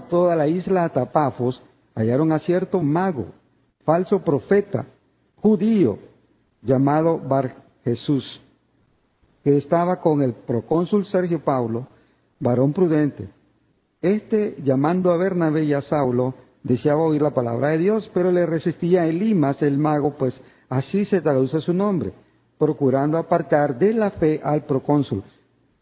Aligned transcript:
toda 0.00 0.36
la 0.36 0.46
isla 0.46 0.84
hasta 0.84 1.12
Pafos, 1.12 1.62
hallaron 1.94 2.32
a 2.32 2.40
cierto 2.40 2.82
mago, 2.82 3.26
falso 3.84 4.20
profeta, 4.20 4.86
judío, 5.36 5.98
llamado 6.62 7.18
Bar 7.18 7.56
Jesús, 7.84 8.24
que 9.44 9.56
estaba 9.56 10.00
con 10.00 10.22
el 10.22 10.34
procónsul 10.34 11.06
Sergio 11.06 11.42
Paulo, 11.44 11.88
varón 12.40 12.72
prudente. 12.72 13.28
Este, 14.00 14.56
llamando 14.62 15.12
a 15.12 15.16
Bernabé 15.16 15.64
y 15.64 15.74
a 15.74 15.82
Saulo, 15.82 16.34
deseaba 16.62 17.02
oír 17.02 17.22
la 17.22 17.34
palabra 17.34 17.68
de 17.68 17.78
Dios, 17.78 18.10
pero 18.14 18.30
le 18.32 18.46
resistía 18.46 19.06
Elimas, 19.06 19.60
el 19.62 19.78
mago, 19.78 20.16
pues 20.16 20.34
así 20.68 21.04
se 21.06 21.20
traduce 21.20 21.60
su 21.60 21.72
nombre, 21.72 22.12
procurando 22.58 23.18
apartar 23.18 23.78
de 23.78 23.92
la 23.92 24.10
fe 24.12 24.40
al 24.42 24.64
procónsul. 24.64 25.22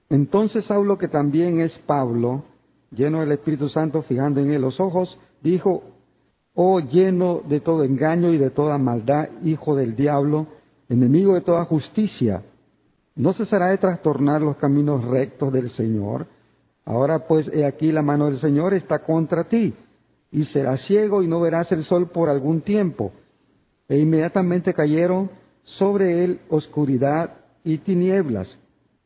Entonces 0.08 0.64
Saulo, 0.64 0.98
que 0.98 1.08
también 1.08 1.60
es 1.60 1.72
Pablo, 1.86 2.44
lleno 2.90 3.20
del 3.20 3.32
Espíritu 3.32 3.68
Santo, 3.68 4.02
fijando 4.02 4.40
en 4.40 4.50
él 4.50 4.62
los 4.62 4.80
ojos, 4.80 5.18
dijo, 5.42 5.82
oh 6.54 6.80
lleno 6.80 7.42
de 7.48 7.60
todo 7.60 7.84
engaño 7.84 8.32
y 8.32 8.38
de 8.38 8.50
toda 8.50 8.78
maldad, 8.78 9.28
hijo 9.42 9.76
del 9.76 9.96
diablo, 9.96 10.46
enemigo 10.88 11.34
de 11.34 11.42
toda 11.42 11.64
justicia, 11.64 12.42
¿no 13.14 13.32
cesará 13.32 13.68
de 13.68 13.78
trastornar 13.78 14.42
los 14.42 14.56
caminos 14.56 15.04
rectos 15.04 15.52
del 15.52 15.70
Señor? 15.72 16.26
Ahora 16.84 17.26
pues 17.26 17.46
he 17.52 17.64
aquí 17.64 17.92
la 17.92 18.02
mano 18.02 18.26
del 18.26 18.40
Señor 18.40 18.74
está 18.74 19.00
contra 19.00 19.44
ti, 19.44 19.74
y 20.32 20.44
serás 20.46 20.80
ciego 20.86 21.22
y 21.22 21.28
no 21.28 21.40
verás 21.40 21.70
el 21.72 21.84
sol 21.84 22.08
por 22.08 22.28
algún 22.28 22.62
tiempo. 22.62 23.12
E 23.88 23.98
inmediatamente 23.98 24.74
cayeron 24.74 25.30
sobre 25.62 26.24
él 26.24 26.40
oscuridad 26.48 27.38
y 27.64 27.78
tinieblas, 27.78 28.48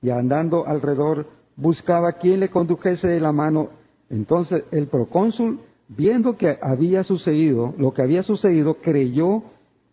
y 0.01 0.11
andando 0.11 0.67
alrededor 0.67 1.27
buscaba 1.57 2.13
quien 2.15 2.41
le 2.41 2.51
condujese 2.51 3.07
de 3.07 3.21
la 3.21 3.33
mano. 3.33 3.71
Entonces 4.11 4.65
el 4.71 4.89
procónsul, 4.89 5.61
viendo 5.89 6.37
que 6.37 6.59
había 6.61 7.05
sucedido, 7.05 7.75
lo 7.79 7.93
que 7.93 8.03
había 8.03 8.23
sucedido, 8.23 8.75
creyó 8.75 9.43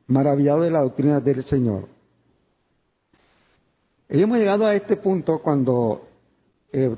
maravillado 0.08 0.61
de 0.61 0.72
la 0.72 0.81
doctrina 0.81 1.19
del 1.19 1.44
Señor. 1.45 1.88
Y 4.09 4.22
hemos 4.22 4.38
llegado 4.38 4.66
a 4.66 4.75
este 4.75 4.97
punto 4.97 5.39
cuando 5.39 6.02
eh, 6.73 6.95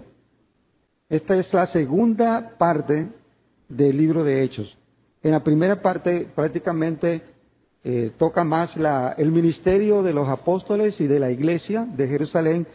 esta 1.10 1.36
es 1.36 1.54
la 1.54 1.68
segunda 1.68 2.56
parte 2.58 3.08
del 3.70 3.98
libro 3.98 4.24
de 4.24 4.44
Hechos. 4.44 4.76
En 5.22 5.32
la 5.32 5.44
primera 5.44 5.82
parte 5.82 6.28
prácticamente 6.34 7.22
eh, 7.84 8.12
toca 8.18 8.44
más 8.44 8.76
la, 8.78 9.14
el 9.18 9.32
ministerio 9.32 10.02
de 10.02 10.14
los 10.14 10.28
apóstoles 10.28 11.00
y 11.00 11.06
de 11.06 11.20
la 11.20 11.30
iglesia 11.30 11.86
de 11.86 12.08
Jerusalén, 12.08 12.66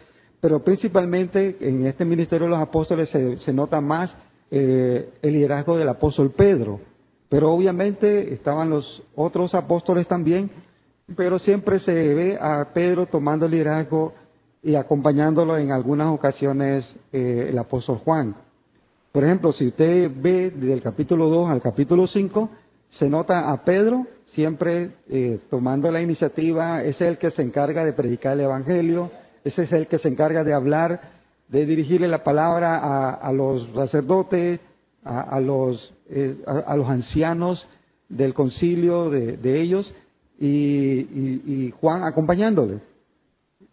pero 0.40 0.62
principalmente 0.62 1.56
en 1.60 1.86
este 1.86 2.04
ministerio 2.04 2.46
de 2.46 2.50
los 2.50 2.60
apóstoles 2.60 3.08
se, 3.10 3.52
nota 3.52 3.80
más 3.80 4.10
eh, 4.50 5.10
el 5.22 5.32
liderazgo 5.32 5.76
del 5.76 5.88
apóstol 5.88 6.30
Pedro. 6.30 6.80
Pero 7.28 7.52
obviamente 7.52 8.32
estaban 8.32 8.70
los 8.70 9.02
otros 9.14 9.54
apóstoles 9.54 10.06
también, 10.06 10.50
pero 11.16 11.38
siempre 11.38 11.80
se 11.80 11.92
ve 11.92 12.38
a 12.40 12.72
Pedro 12.72 13.06
tomando 13.06 13.46
el 13.46 13.52
liderazgo 13.52 14.14
y 14.62 14.74
acompañándolo 14.74 15.58
en 15.58 15.72
algunas 15.72 16.08
ocasiones 16.08 16.84
eh, 17.12 17.48
el 17.50 17.58
apóstol 17.58 17.98
Juan. 17.98 18.34
Por 19.12 19.24
ejemplo, 19.24 19.52
si 19.52 19.68
usted 19.68 20.10
ve 20.14 20.50
del 20.50 20.82
capítulo 20.82 21.28
2 21.28 21.50
al 21.50 21.60
capítulo 21.60 22.06
5, 22.06 22.50
se 22.98 23.08
nota 23.08 23.50
a 23.50 23.64
Pedro 23.64 24.06
siempre 24.34 24.90
eh, 25.08 25.40
tomando 25.50 25.90
la 25.90 26.00
iniciativa, 26.00 26.84
es 26.84 27.00
el 27.00 27.18
que 27.18 27.30
se 27.32 27.42
encarga 27.42 27.84
de 27.84 27.92
predicar 27.92 28.34
el 28.34 28.40
Evangelio, 28.42 29.10
ese 29.44 29.62
es 29.64 29.72
el 29.72 29.86
que 29.86 29.98
se 29.98 30.08
encarga 30.08 30.44
de 30.44 30.52
hablar, 30.52 31.00
de 31.48 31.64
dirigirle 31.66 32.08
la 32.08 32.24
palabra 32.24 33.14
a, 33.14 33.32
los 33.32 33.68
sacerdotes, 33.74 34.60
a, 35.04 35.40
los, 35.40 35.92
eh, 36.10 36.36
a, 36.46 36.76
los 36.76 36.88
ancianos 36.88 37.66
del 38.08 38.34
concilio 38.34 39.10
de, 39.10 39.60
ellos 39.60 39.92
y, 40.38 41.72
Juan 41.80 42.04
acompañándole. 42.04 42.80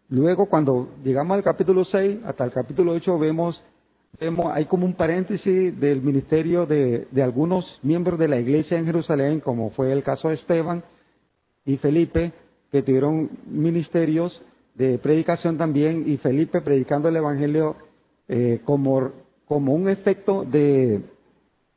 Luego, 0.09 0.45
cuando 0.47 0.89
llegamos 1.03 1.35
al 1.35 1.43
capítulo 1.43 1.83
6 1.83 2.19
hasta 2.25 2.45
el 2.45 2.51
capítulo 2.51 2.93
8, 2.93 3.19
vemos, 3.19 3.61
vemos 4.19 4.53
hay 4.53 4.65
como 4.65 4.85
un 4.85 4.93
paréntesis 4.93 5.77
del 5.79 6.01
ministerio 6.01 6.65
de 6.65 7.23
algunos 7.23 7.79
miembros 7.83 8.19
de 8.19 8.27
la 8.27 8.39
iglesia 8.39 8.77
en 8.77 8.85
Jerusalén, 8.85 9.41
como 9.41 9.71
fue 9.71 9.91
el 9.91 10.03
caso 10.03 10.29
de 10.29 10.35
Esteban 10.35 10.83
y 11.65 11.77
Felipe, 11.77 12.31
que 12.71 12.83
tuvieron 12.83 13.29
ministerios 13.47 14.41
de 14.75 14.97
predicación 14.99 15.57
también 15.57 16.03
y 16.07 16.17
Felipe 16.17 16.61
predicando 16.61 17.09
el 17.09 17.15
Evangelio 17.15 17.75
eh, 18.27 18.61
como, 18.65 19.11
como 19.47 19.73
un 19.73 19.89
efecto 19.89 20.43
de, 20.43 21.01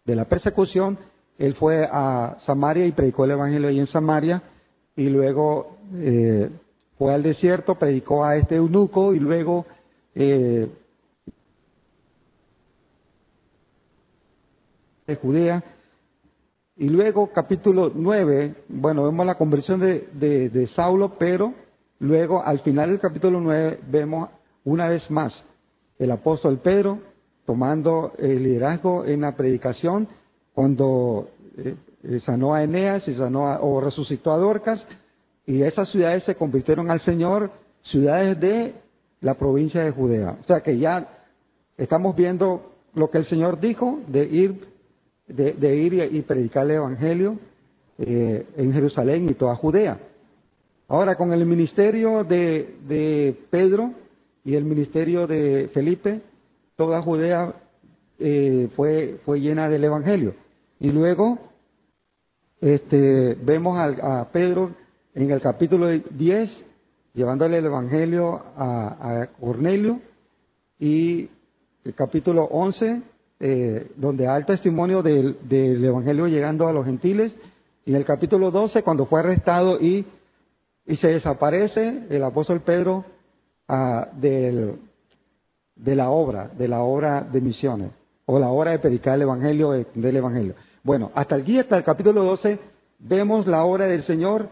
de 0.04 0.16
la 0.16 0.24
persecución. 0.24 0.98
Él 1.38 1.54
fue 1.54 1.88
a 1.90 2.38
Samaria 2.44 2.86
y 2.86 2.92
predicó 2.92 3.24
el 3.24 3.32
Evangelio 3.32 3.68
ahí 3.68 3.78
en 3.78 3.86
Samaria 3.86 4.42
y 4.96 5.08
luego 5.08 5.76
eh, 5.94 6.50
fue 6.98 7.14
al 7.14 7.22
desierto, 7.22 7.76
predicó 7.76 8.24
a 8.24 8.36
este 8.36 8.56
eunuco 8.56 9.14
y 9.14 9.20
luego 9.20 9.64
eh, 10.16 10.68
de 15.06 15.16
Judea. 15.16 15.62
Y 16.76 16.88
luego 16.88 17.30
capítulo 17.32 17.92
9, 17.94 18.54
bueno, 18.68 19.04
vemos 19.04 19.26
la 19.26 19.36
conversión 19.36 19.80
de, 19.80 20.08
de, 20.12 20.48
de 20.48 20.66
Saulo, 20.68 21.16
pero 21.18 21.54
Luego, 22.00 22.42
al 22.44 22.60
final 22.60 22.90
del 22.90 23.00
capítulo 23.00 23.40
9, 23.40 23.80
vemos 23.90 24.30
una 24.64 24.88
vez 24.88 25.08
más 25.10 25.32
el 25.98 26.10
apóstol 26.10 26.58
Pedro 26.58 27.00
tomando 27.44 28.12
el 28.18 28.42
liderazgo 28.42 29.04
en 29.04 29.22
la 29.22 29.34
predicación 29.34 30.06
cuando 30.54 31.28
eh, 31.56 31.74
eh, 32.04 32.20
sanó 32.24 32.54
a 32.54 32.62
Eneas 32.62 33.06
y 33.08 33.14
sanó 33.14 33.58
o 33.60 33.80
resucitó 33.80 34.32
a 34.32 34.36
Dorcas 34.36 34.84
y 35.46 35.62
esas 35.62 35.88
ciudades 35.90 36.24
se 36.24 36.34
convirtieron 36.34 36.90
al 36.90 37.00
Señor, 37.00 37.50
ciudades 37.84 38.38
de 38.38 38.74
la 39.20 39.34
provincia 39.34 39.82
de 39.82 39.90
Judea. 39.90 40.36
O 40.40 40.44
sea 40.44 40.60
que 40.60 40.78
ya 40.78 41.08
estamos 41.76 42.14
viendo 42.14 42.72
lo 42.94 43.10
que 43.10 43.18
el 43.18 43.26
Señor 43.28 43.58
dijo 43.58 44.00
de 44.06 44.24
ir, 44.24 44.68
de, 45.26 45.76
ir 45.76 45.94
y, 46.12 46.20
predicar 46.22 46.64
el 46.66 46.72
Evangelio 46.72 47.38
eh, 47.98 48.46
en 48.56 48.72
Jerusalén 48.72 49.28
y 49.28 49.34
toda 49.34 49.56
Judea. 49.56 49.98
Ahora, 50.90 51.16
con 51.16 51.34
el 51.34 51.44
ministerio 51.44 52.24
de, 52.24 53.36
Pedro 53.50 53.92
y 54.42 54.54
el 54.54 54.64
ministerio 54.64 55.26
de 55.26 55.68
Felipe, 55.74 56.22
toda 56.76 57.02
Judea 57.02 57.54
eh, 58.18 58.70
fue, 58.74 59.20
fue 59.26 59.38
llena 59.38 59.68
del 59.68 59.84
Evangelio. 59.84 60.34
Y 60.80 60.90
luego 60.90 61.38
este, 62.62 63.34
vemos 63.34 63.78
a, 63.78 64.28
Pedro 64.32 64.70
en 65.14 65.30
el 65.30 65.42
capítulo 65.42 65.88
10 65.90 66.50
llevándole 67.12 67.58
el 67.58 67.66
Evangelio 67.66 68.40
a, 68.56 69.28
Cornelio 69.38 70.00
y 70.78 71.28
el 71.84 71.94
capítulo 71.94 72.44
11 72.44 73.02
eh, 73.40 73.90
donde 73.96 74.26
hay 74.26 74.44
testimonio 74.44 75.02
del, 75.02 75.36
del 75.48 75.84
Evangelio 75.84 76.28
llegando 76.28 76.66
a 76.66 76.72
los 76.72 76.86
gentiles 76.86 77.32
y 77.84 77.90
en 77.90 77.96
el 77.96 78.04
capítulo 78.04 78.50
12 78.50 78.82
cuando 78.82 79.06
fue 79.06 79.20
arrestado 79.20 79.80
y 79.80 80.06
y 80.88 80.96
se 80.96 81.08
desaparece 81.08 82.06
el 82.08 82.24
apóstol 82.24 82.60
Pedro 82.60 83.04
ah, 83.68 84.08
de 84.14 84.78
la 85.84 86.10
obra, 86.10 86.50
de 86.56 86.66
la 86.66 86.80
obra 86.80 87.20
de 87.20 87.42
misiones, 87.42 87.90
o 88.24 88.38
la 88.38 88.48
obra 88.48 88.72
de 88.72 88.78
predicar 88.78 89.14
el 89.14 89.22
Evangelio, 89.22 89.72
del 89.94 90.16
Evangelio. 90.16 90.54
Bueno, 90.82 91.12
hasta 91.14 91.36
aquí, 91.36 91.58
hasta 91.58 91.76
el 91.76 91.84
capítulo 91.84 92.24
12, 92.24 92.58
vemos 93.00 93.46
la 93.46 93.64
obra 93.64 93.86
del 93.86 94.04
Señor 94.04 94.48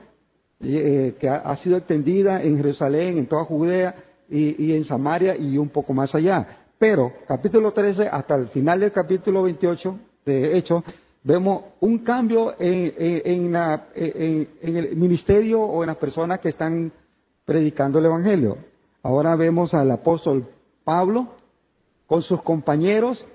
eh, 0.60 1.14
que 1.18 1.28
ha, 1.28 1.56
sido 1.56 1.78
extendida 1.78 2.42
en 2.42 2.58
Jerusalén, 2.58 3.16
en 3.16 3.26
toda 3.26 3.44
Judea 3.44 3.94
y, 4.28 4.62
y, 4.62 4.74
en 4.74 4.84
Samaria 4.84 5.36
y 5.36 5.56
un 5.56 5.70
poco 5.70 5.94
más 5.94 6.14
allá. 6.14 6.46
Pero, 6.78 7.12
capítulo 7.26 7.72
13, 7.72 8.08
hasta 8.08 8.34
el 8.34 8.48
final 8.48 8.80
del 8.80 8.92
capítulo 8.92 9.42
28 9.44 9.98
de 10.26 10.58
Hechos, 10.58 10.84
vemos 11.26 11.64
un 11.80 11.98
cambio 11.98 12.54
en, 12.56 13.56
el 13.96 14.96
ministerio 14.96 15.60
o 15.60 15.82
en 15.82 15.88
las 15.88 15.96
personas 15.96 16.38
que 16.38 16.50
están 16.50 16.92
predicando 17.44 17.98
el 17.98 18.06
Evangelio. 18.06 18.58
Ahora 19.02 19.34
vemos 19.34 19.74
al 19.74 19.90
apóstol 19.90 20.46
Pablo 20.84 21.26
con 22.06 22.22
sus 22.22 22.40
compañeros 22.42 23.26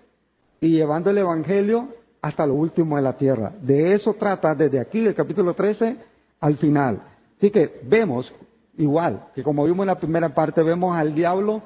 y 0.62 0.70
llevando 0.70 1.10
el 1.10 1.18
Evangelio 1.18 1.90
hasta 2.22 2.46
lo 2.46 2.54
último 2.54 2.96
de 2.96 3.02
la 3.02 3.18
tierra. 3.18 3.52
De 3.62 3.94
eso 3.94 4.14
trata 4.14 4.56
desde 4.56 4.80
aquí, 4.80 5.02
del 5.02 5.14
capítulo 5.16 5.54
13 5.54 5.98
al 6.40 6.58
final. 6.58 7.02
Así 7.38 7.52
que 7.52 7.82
vemos, 7.84 8.34
igual 8.78 9.28
que 9.36 9.44
como 9.44 9.66
vimos 9.66 9.84
en 9.84 9.88
la 9.88 10.00
primera 10.00 10.34
parte, 10.34 10.64
vemos 10.64 10.96
al 10.96 11.14
diablo 11.14 11.62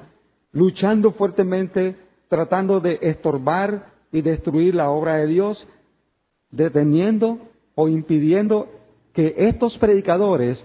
luchando 0.50 1.12
fuertemente, 1.12 1.94
tratando 2.28 2.80
de 2.80 2.98
estorbar 3.00 3.92
y 4.10 4.22
destruir 4.22 4.74
la 4.74 4.90
obra 4.90 5.18
de 5.18 5.28
Dios, 5.28 5.68
deteniendo 6.50 7.38
o 7.74 7.88
impidiendo 7.88 8.68
que 9.12 9.34
estos 9.36 9.76
predicadores 9.78 10.58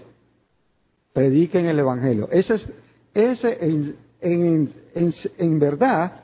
prediquen 1.12 1.66
el 1.66 1.78
Evangelio. 1.78 2.28
Ese 2.30 2.54
es, 2.54 2.62
ese 3.14 3.58
en, 3.64 3.96
en, 4.20 5.14
en, 5.38 5.58
verdad, 5.58 6.22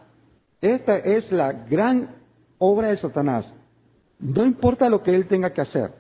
esta 0.61 0.99
es 0.99 1.31
la 1.33 1.53
gran 1.53 2.11
obra 2.59 2.89
de 2.89 2.99
Satanás. 2.99 3.47
No 4.19 4.45
importa 4.45 4.89
lo 4.89 5.03
que 5.03 5.15
él 5.15 5.27
tenga 5.27 5.53
que 5.53 5.61
hacer. 5.61 5.91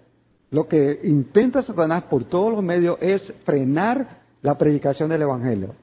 Lo 0.50 0.66
que 0.66 1.00
intenta 1.04 1.62
Satanás 1.62 2.04
por 2.04 2.25
todos 2.25 2.52
los 2.52 2.62
medios 2.62 2.99
es 3.00 3.22
frenar 3.44 4.19
la 4.43 4.56
predicación 4.56 5.11
del 5.11 5.22
Evangelio. 5.22 5.75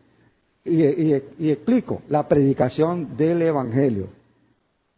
Y, 0.64 1.14
explico, 1.52 2.02
la 2.10 2.28
predicación 2.28 3.16
del 3.16 3.44
Evangelio. 3.44 4.08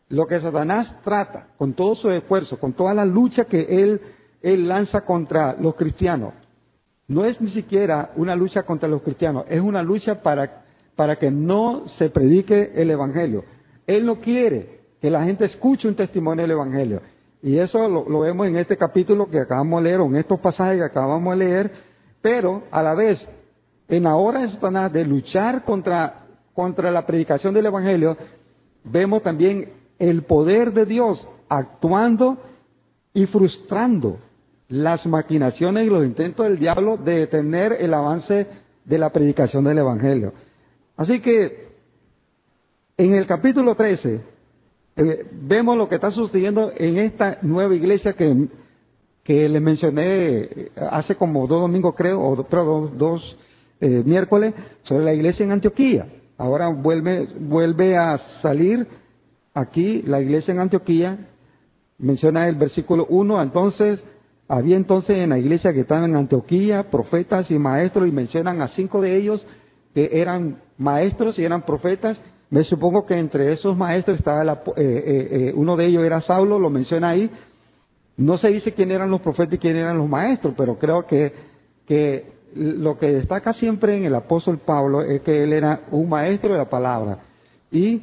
Lo 0.09 0.25
que 0.25 0.39
Satanás 0.39 0.87
trata 1.03 1.47
con 1.57 1.73
todo 1.73 1.95
su 1.95 2.09
esfuerzo, 2.09 2.59
con 2.59 2.73
toda 2.73 2.93
la 2.93 3.05
lucha 3.05 3.45
que 3.45 3.83
él, 3.83 4.01
él 4.41 4.67
lanza 4.67 5.01
contra 5.01 5.55
los 5.59 5.75
cristianos, 5.75 6.33
no 7.07 7.25
es 7.25 7.39
ni 7.41 7.51
siquiera 7.51 8.11
una 8.15 8.35
lucha 8.35 8.63
contra 8.63 8.87
los 8.87 9.01
cristianos, 9.01 9.45
es 9.49 9.61
una 9.61 9.81
lucha 9.81 10.21
para, 10.21 10.63
para 10.95 11.17
que 11.17 11.31
no 11.31 11.87
se 11.97 12.09
predique 12.09 12.71
el 12.75 12.91
Evangelio. 12.91 13.43
Él 13.85 14.05
no 14.05 14.19
quiere 14.19 14.81
que 15.01 15.09
la 15.09 15.23
gente 15.23 15.45
escuche 15.45 15.87
un 15.87 15.95
testimonio 15.95 16.41
del 16.43 16.51
Evangelio. 16.51 17.01
Y 17.41 17.59
eso 17.59 17.87
lo, 17.87 18.19
vemos 18.19 18.47
en 18.47 18.57
este 18.57 18.77
capítulo 18.77 19.29
que 19.29 19.39
acabamos 19.39 19.81
de 19.81 19.89
leer, 19.89 20.01
o 20.01 20.05
en 20.07 20.17
estos 20.17 20.39
pasajes 20.39 20.77
que 20.77 20.83
acabamos 20.83 21.37
de 21.37 21.45
leer, 21.45 21.71
pero 22.21 22.63
a 22.71 22.81
la 22.81 22.93
vez, 22.93 23.19
en 23.87 24.03
la 24.03 24.15
hora 24.15 24.41
de 24.41 24.51
Satanás 24.51 24.91
de 24.91 25.05
luchar 25.05 25.63
contra, 25.63 26.25
contra 26.53 26.91
la 26.91 27.05
predicación 27.05 27.53
del 27.53 27.67
Evangelio, 27.67 28.17
vemos 28.83 29.21
también 29.21 29.69
el 29.99 30.23
poder 30.23 30.73
de 30.73 30.85
Dios 30.85 31.27
actuando 31.49 32.37
y 33.13 33.25
frustrando 33.27 34.19
las 34.69 35.05
maquinaciones 35.05 35.87
y 35.87 35.89
los 35.89 36.05
intentos 36.05 36.45
del 36.45 36.59
diablo 36.59 36.97
de 36.97 37.19
detener 37.19 37.73
el 37.79 37.93
avance 37.93 38.47
de 38.85 38.97
la 38.97 39.11
predicación 39.11 39.63
del 39.63 39.77
Evangelio. 39.77 40.33
Así 40.97 41.19
que 41.21 41.67
en 42.97 43.13
el 43.13 43.27
capítulo 43.27 43.75
13 43.75 44.21
eh, 44.95 45.25
vemos 45.31 45.77
lo 45.77 45.87
que 45.87 45.95
está 45.95 46.11
sucediendo 46.11 46.71
en 46.75 46.97
esta 46.97 47.37
nueva 47.43 47.75
iglesia 47.75 48.13
que, 48.13 48.47
que 49.23 49.47
mencioné 49.59 50.69
hace 50.91 51.15
como 51.15 51.47
dos 51.47 51.61
domingos 51.61 51.95
creo, 51.95 52.21
o 52.21 52.35
dos, 52.35 52.97
dos 52.97 53.37
eh, 53.79 54.01
miércoles, 54.05 54.53
sobre 54.83 55.05
la 55.05 55.13
iglesia 55.13 55.45
en 55.45 55.51
Antioquía. 55.51 56.07
Ahora 56.37 56.67
vuelve, 56.67 57.27
vuelve 57.39 57.97
a 57.97 58.17
salir 58.41 58.87
aquí 59.59 60.01
la 60.03 60.21
iglesia 60.21 60.53
en 60.53 60.59
Antioquía, 60.59 61.17
menciona 61.97 62.47
el 62.47 62.55
versículo 62.55 63.05
1, 63.09 63.41
entonces 63.41 63.99
había 64.47 64.77
entonces 64.77 65.17
en 65.17 65.29
la 65.29 65.39
iglesia 65.39 65.73
que 65.73 65.81
estaban 65.81 66.05
en 66.05 66.15
Antioquía 66.15 66.89
profetas 66.89 67.49
y 67.51 67.57
maestros 67.57 68.07
y 68.07 68.11
mencionan 68.11 68.61
a 68.61 68.69
cinco 68.69 69.01
de 69.01 69.17
ellos 69.17 69.45
que 69.93 70.09
eran 70.13 70.61
maestros 70.77 71.37
y 71.37 71.43
eran 71.43 71.63
profetas. 71.63 72.17
Me 72.49 72.63
supongo 72.63 73.05
que 73.05 73.15
entre 73.15 73.51
esos 73.51 73.75
maestros 73.75 74.19
estaba 74.19 74.43
eh, 74.53 74.57
eh, 74.77 75.27
eh, 75.31 75.53
uno 75.53 75.75
de 75.75 75.87
ellos 75.87 76.05
era 76.05 76.21
Saulo, 76.21 76.59
lo 76.59 76.69
menciona 76.69 77.09
ahí. 77.09 77.29
No 78.15 78.37
se 78.37 78.47
dice 78.47 78.73
quién 78.73 78.91
eran 78.91 79.11
los 79.11 79.21
profetas 79.21 79.55
y 79.55 79.57
quién 79.57 79.75
eran 79.75 79.97
los 79.97 80.07
maestros, 80.07 80.53
pero 80.55 80.77
creo 80.77 81.05
que, 81.05 81.33
que 81.85 82.31
lo 82.55 82.97
que 82.97 83.11
destaca 83.11 83.53
siempre 83.53 83.97
en 83.97 84.05
el 84.05 84.15
apóstol 84.15 84.59
Pablo 84.59 85.01
es 85.01 85.21
que 85.21 85.43
él 85.43 85.51
era 85.51 85.81
un 85.91 86.07
maestro 86.07 86.53
de 86.53 86.57
la 86.57 86.69
palabra. 86.69 87.19
Y 87.69 88.01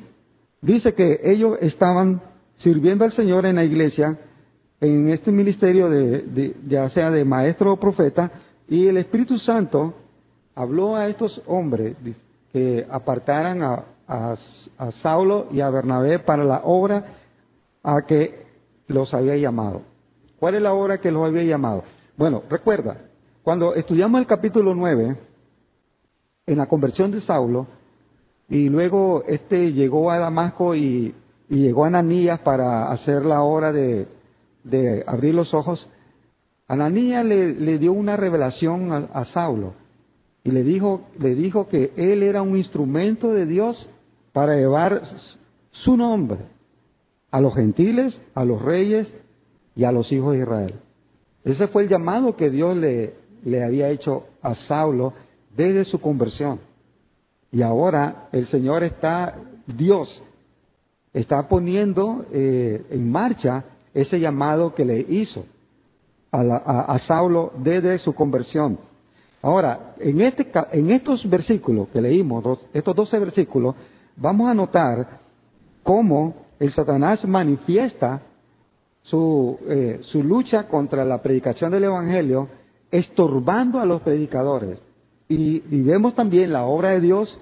dice 0.65 0.95
que 0.95 1.21
ellos 1.23 1.59
estaban 1.61 2.21
sirviendo 2.59 3.05
al 3.05 3.13
Señor 3.13 3.47
en 3.47 3.57
la 3.57 3.65
iglesia 3.65 4.19
en 4.81 5.09
este 5.09 5.31
ministerio 5.31 5.89
de, 5.89 6.57
ya 6.67 6.89
sea 6.91 7.11
de 7.11 7.25
maestro 7.25 7.73
o 7.73 7.77
profeta, 7.77 8.31
y 8.69 8.87
el 8.87 8.97
Espíritu 8.99 9.39
Santo 9.39 9.95
habló 10.55 10.97
a 10.97 11.09
estos 11.09 11.43
hombres 11.47 11.97
que 12.53 12.87
apartaran 12.91 13.63
a, 13.63 13.85
Saulo 15.03 15.47
y 15.51 15.63
a 15.63 15.71
Bernabé 15.71 16.19
para 16.19 16.45
la 16.45 16.61
obra 16.63 17.05
a 17.83 18.03
que 18.03 18.45
los 18.87 19.15
había 19.15 19.37
llamado. 19.37 19.81
¿Cuál 20.39 20.57
es 20.57 20.63
la 20.63 20.75
obra 20.75 20.99
que 20.99 21.11
los 21.11 21.25
había 21.25 21.43
llamado? 21.43 21.85
Bueno, 22.19 22.43
recuerda, 22.51 22.99
cuando 23.43 23.75
estudiamos 23.75 24.21
el 24.21 24.27
capítulo 24.27 24.75
9, 24.75 25.17
en 26.47 26.59
la 26.59 26.67
conversión 26.67 27.11
de 27.13 27.23
Saulo, 27.23 27.67
y 28.49 28.69
luego 28.69 29.25
este 29.27 29.73
llegó 29.73 30.11
a 30.11 30.19
Damasco 30.19 30.75
y, 30.75 31.15
llegó 31.49 31.85
a 31.85 31.89
Ananías 31.89 32.41
para 32.41 32.91
hacer 32.91 33.25
la 33.25 33.43
obra 33.43 33.73
de, 33.73 34.09
de 34.65 35.05
abrir 35.07 35.35
los 35.35 35.55
ojos, 35.55 35.87
Ananías 36.67 37.25
le, 37.25 37.55
le 37.55 37.79
dio 37.79 37.93
una 37.93 38.17
revelación 38.17 38.91
a, 38.93 39.25
Saulo 39.27 39.75
y 40.43 40.51
le 40.51 40.65
dijo, 40.65 41.03
le 41.19 41.35
dijo 41.35 41.69
que 41.69 41.93
él 41.97 42.23
era 42.23 42.43
un 42.43 42.57
instrumento 42.57 43.33
de 43.33 43.47
Dios 43.47 43.89
para 44.33 44.57
llevar 44.57 45.03
su 45.71 45.97
nombre 45.97 46.39
a 47.31 47.41
los 47.41 47.55
gentiles, 47.55 48.19
a 48.35 48.45
los 48.45 48.63
reyes 48.63 49.13
y 49.77 49.85
a 49.85 49.93
los 49.93 50.11
hijos 50.11 50.33
de 50.33 50.41
Israel. 50.41 50.75
Ese 51.45 51.69
fue 51.69 51.83
el 51.83 51.89
llamado 51.89 52.37
que 52.37 52.49
Dios 52.49 52.77
le, 52.77 53.15
le 53.45 53.63
había 53.63 53.91
hecho 53.91 54.25
a 54.41 54.55
Saulo 54.67 55.13
desde 55.55 55.85
su 55.85 56.01
conversión. 56.01 56.61
Y 57.55 57.63
ahora 57.63 58.29
el 58.33 58.49
Señor 58.49 58.83
está, 58.83 59.37
Dios 59.69 60.09
está 61.13 61.47
poniendo 61.47 62.27
eh, 62.33 62.85
en 62.91 63.13
marcha 63.13 63.63
ese 63.95 64.19
llamado 64.19 64.75
que 64.75 64.85
le 64.85 64.99
hizo 64.99 65.47
a, 66.33 66.99
Saulo 67.07 67.53
desde 67.59 68.01
su 68.01 68.13
conversión. 68.13 68.77
Ahora, 69.41 69.95
en, 70.01 70.21
este, 70.21 70.51
en 70.73 70.91
estos 70.91 71.31
versículos 71.31 71.87
que 71.91 72.01
leímos, 72.01 72.59
estos 72.73 72.97
12 72.97 73.21
versículos, 73.21 73.77
vamos 74.17 74.51
a 74.51 74.55
notar 74.55 75.21
cómo 75.85 76.35
el 76.59 76.75
Satanás 76.75 77.25
manifiesta 77.25 78.21
su, 79.03 79.61
eh, 79.69 80.01
su 80.11 80.25
lucha 80.25 80.67
contra 80.67 81.05
la 81.05 81.23
predicación 81.23 81.71
del 81.71 81.85
Evangelio, 81.85 82.49
estorbando 82.91 83.79
a 83.79 83.87
los 83.87 84.03
predicadores. 84.03 84.81
Y 85.29 85.61
vemos 85.83 86.15
también 86.15 86.53
la 86.53 86.65
obra 86.65 86.91
de 86.91 87.01
Dios 87.01 87.39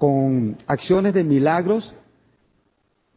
con 0.00 0.56
acciones 0.66 1.12
de 1.12 1.24
milagros 1.24 1.94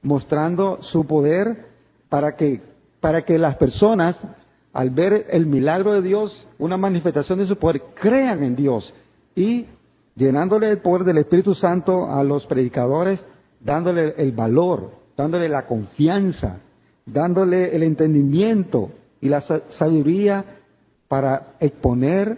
mostrando 0.02 0.80
su 0.92 1.08
poder 1.08 1.66
para 2.10 2.36
que, 2.36 2.62
para 3.00 3.24
que 3.24 3.40
las 3.40 3.56
personas, 3.56 4.16
al 4.74 4.90
ver 4.90 5.28
el 5.32 5.46
milagro 5.46 5.94
de 5.94 6.02
Dios, 6.02 6.48
una 6.60 6.78
manifestación 6.78 7.40
de 7.40 7.48
su 7.48 7.56
poder, 7.56 7.82
crean 8.00 8.44
en 8.44 8.56
Dios 8.56 8.94
y 9.34 9.66
llenándole 10.16 10.70
el 10.70 10.80
poder 10.80 11.06
del 11.06 11.20
Espíritu 11.20 11.56
Santo 11.56 12.12
a 12.12 12.24
los 12.24 12.46
predicadores, 12.46 13.20
dándole 13.62 14.14
el 14.18 14.34
valor, 14.34 14.92
dándole 15.16 15.48
la 15.48 15.66
confianza, 15.66 16.60
dándole 17.06 17.76
el 17.76 17.84
entendimiento 17.84 18.92
y 19.22 19.30
la 19.30 19.42
sabiduría 19.80 20.44
para 21.08 21.54
exponer 21.62 22.38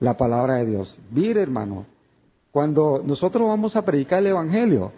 la 0.00 0.16
palabra 0.16 0.56
de 0.56 0.66
Dios. 0.66 0.98
Mire, 1.12 1.42
hermano, 1.42 1.86
cuando 2.50 3.00
nosotros 3.04 3.46
vamos 3.46 3.76
a 3.76 3.82
predicar 3.82 4.18
el 4.18 4.26
Evangelio, 4.28 4.92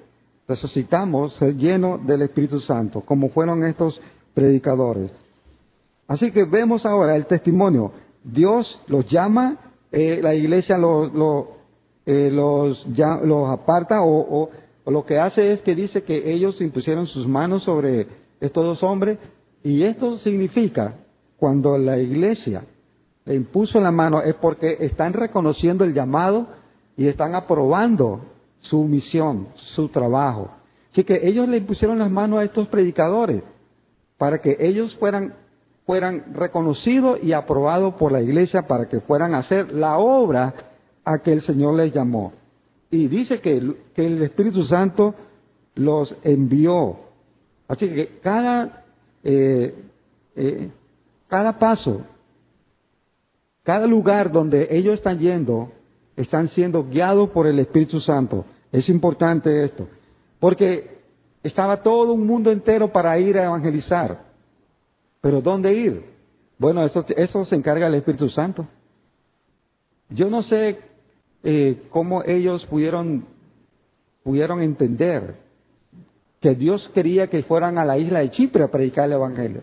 Necesitamos 0.49 1.33
ser 1.35 1.57
llenos 1.57 2.05
del 2.05 2.23
Espíritu 2.23 2.61
Santo, 2.61 3.01
como 3.03 3.29
fueron 3.31 3.65
estos 3.65 3.99
predicadores. 4.35 5.11
Así 6.09 6.33
que 6.33 6.45
vemos 6.45 6.85
ahora 6.85 7.17
el 7.17 7.27
testimonio. 7.27 7.93
Dios 8.25 8.81
los 8.89 9.09
llama, 9.09 9.57
eh, 9.93 10.19
la 10.21 10.35
iglesia 10.35 10.77
los, 10.77 11.11
eh, 12.07 12.29
los, 12.33 12.87
los, 13.25 13.51
aparta 13.51 14.03
o, 14.03 14.43
o, 14.85 14.91
lo 14.91 15.07
que 15.07 15.19
hace 15.19 15.53
es 15.53 15.61
que 15.61 15.77
dice 15.77 16.03
que 16.03 16.33
ellos 16.33 16.61
impusieron 16.61 17.07
sus 17.07 17.27
manos 17.27 17.63
sobre 17.63 18.09
estos 18.41 18.65
dos 18.65 18.83
hombres 18.83 19.19
y 19.63 19.85
esto 19.85 20.19
significa 20.19 20.97
cuando 21.39 21.79
la 21.79 21.99
iglesia 21.99 22.65
le 23.25 23.35
impuso 23.35 23.81
la 23.81 23.91
mano 23.91 24.21
es 24.23 24.35
porque 24.37 24.79
están 24.81 25.13
reconociendo 25.13 25.85
el 25.85 25.95
llamado 25.95 26.49
y 26.97 27.07
están 27.07 27.35
aprobando 27.35 28.21
su 28.59 28.83
misión, 28.85 29.49
su 29.75 29.89
trabajo. 29.89 30.51
Así 30.91 31.05
que 31.05 31.21
ellos 31.27 31.49
le 31.49 31.61
pusieron 31.63 31.99
las 31.99 32.11
manos 32.11 32.41
a 32.41 32.45
estos 32.45 32.69
predicadores 32.69 33.43
para 34.19 34.41
que 34.41 34.57
ellos 34.61 34.95
fueran, 34.97 35.35
fueran 35.87 36.35
reconocidos 36.35 37.19
y 37.23 37.33
aprobados 37.33 37.95
por 37.95 38.13
la 38.13 38.21
iglesia 38.21 38.63
para 38.63 38.89
que 38.89 39.01
fueran 39.01 39.35
a 39.35 39.39
hacer 39.39 39.73
la 39.73 39.99
obra 39.99 40.55
a 41.05 41.19
que 41.19 41.33
el 41.33 41.43
Señor 41.43 41.75
les 41.75 41.93
llamó. 41.93 42.33
Y 42.91 43.09
dice 43.09 43.41
que, 43.41 43.57
el 43.57 44.23
Espíritu 44.23 44.65
Santo 44.65 45.15
los 45.75 46.15
envió. 46.23 46.99
Así 47.69 47.89
que 47.89 48.19
cada, 48.23 48.85
eh, 49.25 49.75
eh, 50.37 50.71
cada 51.29 51.59
paso, 51.59 52.03
cada 53.63 53.87
lugar 53.87 54.33
donde 54.33 54.69
ellos 54.71 54.95
están 54.95 55.19
yendo, 55.19 55.73
están 56.17 56.49
siendo 56.51 56.85
guiados 56.85 57.31
por 57.31 57.47
el 57.47 57.59
Espíritu 57.59 58.01
Santo. 58.01 58.45
Es 58.71 58.89
importante 58.89 59.65
esto, 59.65 59.89
porque 60.41 61.03
estaba 61.43 61.83
todo 61.83 62.13
un 62.13 62.27
mundo 62.27 62.51
entero 62.51 62.93
para 62.93 63.19
ir 63.19 63.39
a 63.39 63.45
evangelizar. 63.45 64.25
Pero 65.21 65.41
¿dónde 65.41 65.73
ir? 65.73 66.05
Bueno, 66.59 66.85
eso, 66.85 67.05
eso 67.17 67.45
se 67.45 67.55
encarga 67.55 67.87
el 67.87 67.95
Espíritu 67.95 68.29
Santo. 68.29 68.67
Yo 70.11 70.29
no 70.29 70.43
sé 70.43 70.79
eh, 71.43 71.83
cómo 71.91 72.23
ellos 72.25 72.65
pudieron, 72.67 73.27
pudieron 74.23 74.61
entender 74.61 75.37
que 76.41 76.55
Dios 76.55 76.91
quería 76.95 77.29
que 77.29 77.43
fueran 77.45 77.79
a 77.79 77.85
la 77.85 77.99
isla 77.99 78.19
de 78.19 78.31
Chipre 78.31 78.65
a 78.65 78.71
predicar 78.71 79.07
el 79.07 79.13
Evangelio, 79.13 79.63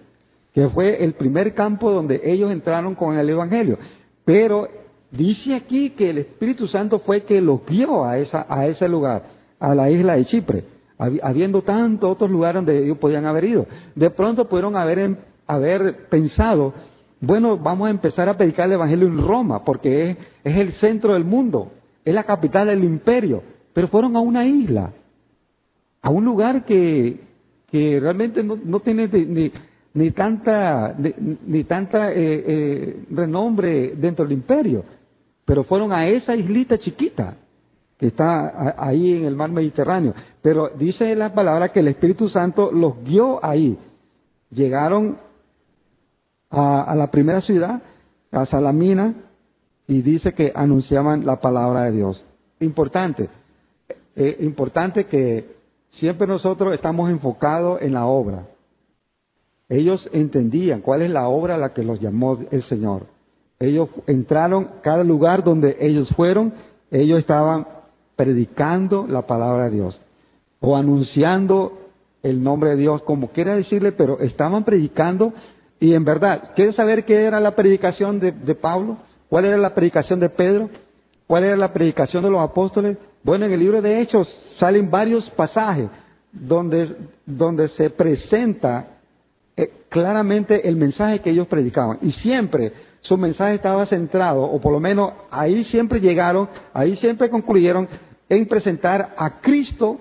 que 0.53 0.67
fue 0.69 1.03
el 1.03 1.13
primer 1.13 1.53
campo 1.53 1.91
donde 1.91 2.21
ellos 2.23 2.51
entraron 2.51 2.95
con 2.95 3.17
el 3.17 3.29
Evangelio. 3.29 3.77
Pero 4.25 4.67
dice 5.11 5.55
aquí 5.55 5.91
que 5.91 6.09
el 6.09 6.19
Espíritu 6.19 6.67
Santo 6.67 6.99
fue 6.99 7.23
que 7.23 7.41
los 7.41 7.65
guió 7.65 8.05
a, 8.05 8.17
esa, 8.17 8.45
a 8.49 8.67
ese 8.67 8.87
lugar, 8.87 9.23
a 9.59 9.75
la 9.75 9.89
isla 9.89 10.15
de 10.15 10.25
Chipre, 10.25 10.63
habiendo 10.97 11.61
tantos 11.61 12.11
otros 12.11 12.29
lugares 12.29 12.55
donde 12.55 12.83
ellos 12.83 12.97
podían 12.97 13.25
haber 13.25 13.45
ido. 13.45 13.65
De 13.95 14.09
pronto 14.09 14.47
pudieron 14.47 14.75
haber, 14.75 15.17
haber 15.47 16.07
pensado, 16.09 16.73
bueno, 17.21 17.57
vamos 17.57 17.87
a 17.87 17.91
empezar 17.91 18.29
a 18.29 18.37
predicar 18.37 18.65
el 18.67 18.73
Evangelio 18.73 19.07
en 19.07 19.25
Roma, 19.25 19.63
porque 19.63 20.11
es, 20.11 20.17
es 20.43 20.57
el 20.57 20.73
centro 20.73 21.13
del 21.13 21.25
mundo, 21.25 21.71
es 22.03 22.13
la 22.13 22.23
capital 22.23 22.67
del 22.67 22.83
imperio, 22.83 23.43
pero 23.73 23.87
fueron 23.87 24.15
a 24.15 24.19
una 24.19 24.45
isla 24.45 24.91
a 26.01 26.09
un 26.09 26.25
lugar 26.25 26.65
que, 26.65 27.19
que 27.71 27.99
realmente 27.99 28.43
no, 28.43 28.57
no 28.63 28.79
tiene 28.79 29.07
ni, 29.07 29.51
ni 29.93 30.11
tanta, 30.11 30.95
ni, 30.97 31.63
tanta 31.63 32.11
eh, 32.11 32.15
eh, 32.17 33.05
renombre 33.11 33.95
dentro 33.95 34.25
del 34.25 34.33
imperio, 34.33 34.83
pero 35.45 35.63
fueron 35.63 35.91
a 35.91 36.07
esa 36.07 36.35
islita 36.35 36.77
chiquita 36.77 37.35
que 37.97 38.07
está 38.07 38.75
ahí 38.77 39.13
en 39.13 39.25
el 39.25 39.35
mar 39.35 39.49
Mediterráneo. 39.49 40.13
Pero 40.41 40.69
dice 40.69 41.15
la 41.15 41.33
palabra 41.33 41.69
que 41.69 41.81
el 41.81 41.89
Espíritu 41.89 42.29
Santo 42.29 42.71
los 42.71 43.03
guió 43.03 43.43
ahí. 43.43 43.77
Llegaron 44.51 45.17
a, 46.49 46.95
la 46.95 47.11
primera 47.11 47.41
ciudad, 47.41 47.81
a 48.31 48.45
Salamina, 48.45 49.15
y 49.87 50.01
dice 50.01 50.33
que 50.33 50.51
anunciaban 50.55 51.25
la 51.25 51.41
palabra 51.41 51.85
de 51.85 51.91
Dios. 51.91 52.23
Importante, 52.59 53.27
eh, 54.15 54.37
importante 54.39 55.05
que 55.05 55.59
Siempre 55.93 56.27
nosotros 56.27 56.73
estamos 56.73 57.09
enfocados 57.09 57.81
en 57.81 57.93
la 57.93 58.05
obra. 58.05 58.45
Ellos 59.69 60.07
entendían 60.11 60.81
cuál 60.81 61.03
es 61.03 61.11
la 61.11 61.27
obra 61.27 61.55
a 61.55 61.59
la 61.59 61.73
que 61.73 61.83
los 61.83 62.01
llamó 62.01 62.37
el 62.51 62.63
Señor. 62.63 63.05
Ellos 63.59 63.89
entraron, 64.07 64.69
cada 64.81 65.03
lugar 65.03 65.43
donde 65.43 65.77
ellos 65.79 66.09
fueron, 66.15 66.53
ellos 66.91 67.19
estaban 67.19 67.67
predicando 68.15 69.05
la 69.07 69.27
palabra 69.27 69.65
de 69.65 69.75
Dios 69.77 70.01
o 70.59 70.75
anunciando 70.75 71.77
el 72.23 72.43
nombre 72.43 72.71
de 72.71 72.77
Dios, 72.77 73.03
como 73.03 73.29
quiera 73.29 73.55
decirle, 73.55 73.91
pero 73.91 74.19
estaban 74.19 74.65
predicando 74.65 75.33
y 75.79 75.93
en 75.93 76.03
verdad, 76.03 76.51
¿quieres 76.55 76.75
saber 76.75 77.05
qué 77.05 77.23
era 77.23 77.39
la 77.39 77.55
predicación 77.55 78.19
de, 78.19 78.31
de 78.31 78.55
Pablo? 78.55 78.97
¿Cuál 79.29 79.45
era 79.45 79.57
la 79.57 79.73
predicación 79.73 80.19
de 80.19 80.29
Pedro? 80.29 80.69
¿Cuál 81.27 81.43
era 81.43 81.55
la 81.55 81.71
predicación 81.71 82.23
de 82.23 82.29
los 82.29 82.41
apóstoles? 82.41 82.97
Bueno, 83.23 83.45
en 83.45 83.53
el 83.53 83.59
libro 83.59 83.81
de 83.81 84.01
Hechos 84.01 84.27
salen 84.59 84.89
varios 84.89 85.29
pasajes 85.31 85.89
donde, 86.31 86.95
donde 87.25 87.69
se 87.69 87.89
presenta 87.89 88.98
eh, 89.59 89.71
claramente 89.89 90.69
el 90.69 90.77
mensaje 90.77 91.19
que 91.19 91.31
ellos 91.31 91.47
predicaban. 91.47 91.99
Y 92.01 92.13
siempre 92.13 92.71
su 93.01 93.17
mensaje 93.17 93.55
estaba 93.55 93.85
centrado, 93.87 94.43
o 94.43 94.61
por 94.61 94.71
lo 94.71 94.79
menos 94.79 95.11
ahí 95.31 95.65
siempre 95.65 95.99
llegaron, 95.99 96.47
ahí 96.73 96.95
siempre 96.97 97.29
concluyeron 97.29 97.89
en 98.29 98.47
presentar 98.47 99.15
a 99.17 99.41
Cristo 99.41 99.97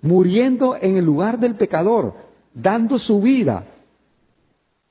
muriendo 0.00 0.76
en 0.80 0.96
el 0.96 1.04
lugar 1.04 1.40
del 1.40 1.56
pecador, 1.56 2.14
dando 2.54 3.00
su 3.00 3.20
vida 3.20 3.64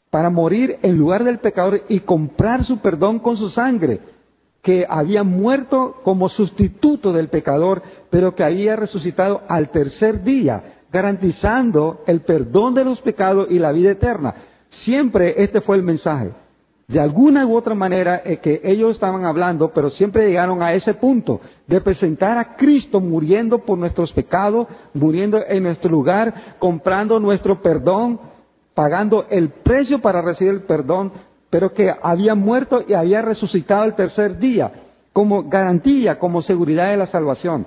para 0.10 0.30
morir 0.30 0.78
en 0.82 0.98
lugar 0.98 1.24
del 1.24 1.40
pecador 1.40 1.84
y 1.88 2.02
comprar 2.02 2.66
su 2.66 2.80
perdón 2.80 3.20
con 3.20 3.38
su 3.38 3.52
sangre 3.52 4.00
que 4.62 4.86
había 4.90 5.24
muerto 5.24 6.02
como 6.04 6.28
sustituto 6.28 7.14
del 7.14 7.30
pecador, 7.30 7.82
pero 8.10 8.36
que 8.36 8.44
había 8.44 8.76
resucitado 8.76 9.44
al 9.48 9.70
tercer 9.70 10.24
día, 10.24 10.79
garantizando 10.92 12.02
el 12.08 12.22
perdón 12.22 12.74
de 12.74 12.84
los 12.84 13.00
pecados 13.02 13.48
y 13.50 13.60
la 13.60 13.72
vida 13.72 13.92
eterna. 13.92 14.34
Siempre 14.84 15.44
este 15.44 15.62
fue 15.62 15.78
el 15.78 15.84
mensaje. 15.84 16.32
De 16.88 17.00
alguna 17.00 17.46
u 17.46 17.56
otra 17.56 17.76
manera 17.76 18.18
es 18.18 18.40
que 18.40 18.62
ellos 18.64 18.96
estaban 18.96 19.24
hablando, 19.24 19.72
pero 19.72 19.92
siempre 19.92 20.28
llegaron 20.28 20.64
a 20.64 20.74
ese 20.74 20.96
punto 20.96 21.40
de 21.68 21.82
presentar 21.82 22.38
a 22.38 22.56
Cristo 22.56 23.00
muriendo 23.00 23.60
por 23.60 23.78
nuestros 23.78 24.12
pecados, 24.14 24.68
muriendo 24.94 25.40
en 25.48 25.64
nuestro 25.64 25.92
lugar, 25.92 26.56
comprando 26.58 27.20
nuestro 27.20 27.62
perdón, 27.62 28.20
pagando 28.74 29.26
el 29.30 29.50
precio 29.50 30.00
para 30.02 30.22
recibir 30.24 30.54
el 30.54 30.62
perdón 30.64 31.12
pero 31.50 31.74
que 31.74 31.92
había 32.02 32.36
muerto 32.36 32.84
y 32.88 32.94
había 32.94 33.22
resucitado 33.22 33.84
el 33.86 33.96
tercer 33.96 34.38
día, 34.38 34.72
como 35.14 35.44
garantía, 35.50 36.20
como 36.20 36.42
seguridad 36.44 36.92
de 36.92 36.98
la 36.98 37.08
salvación. 37.08 37.66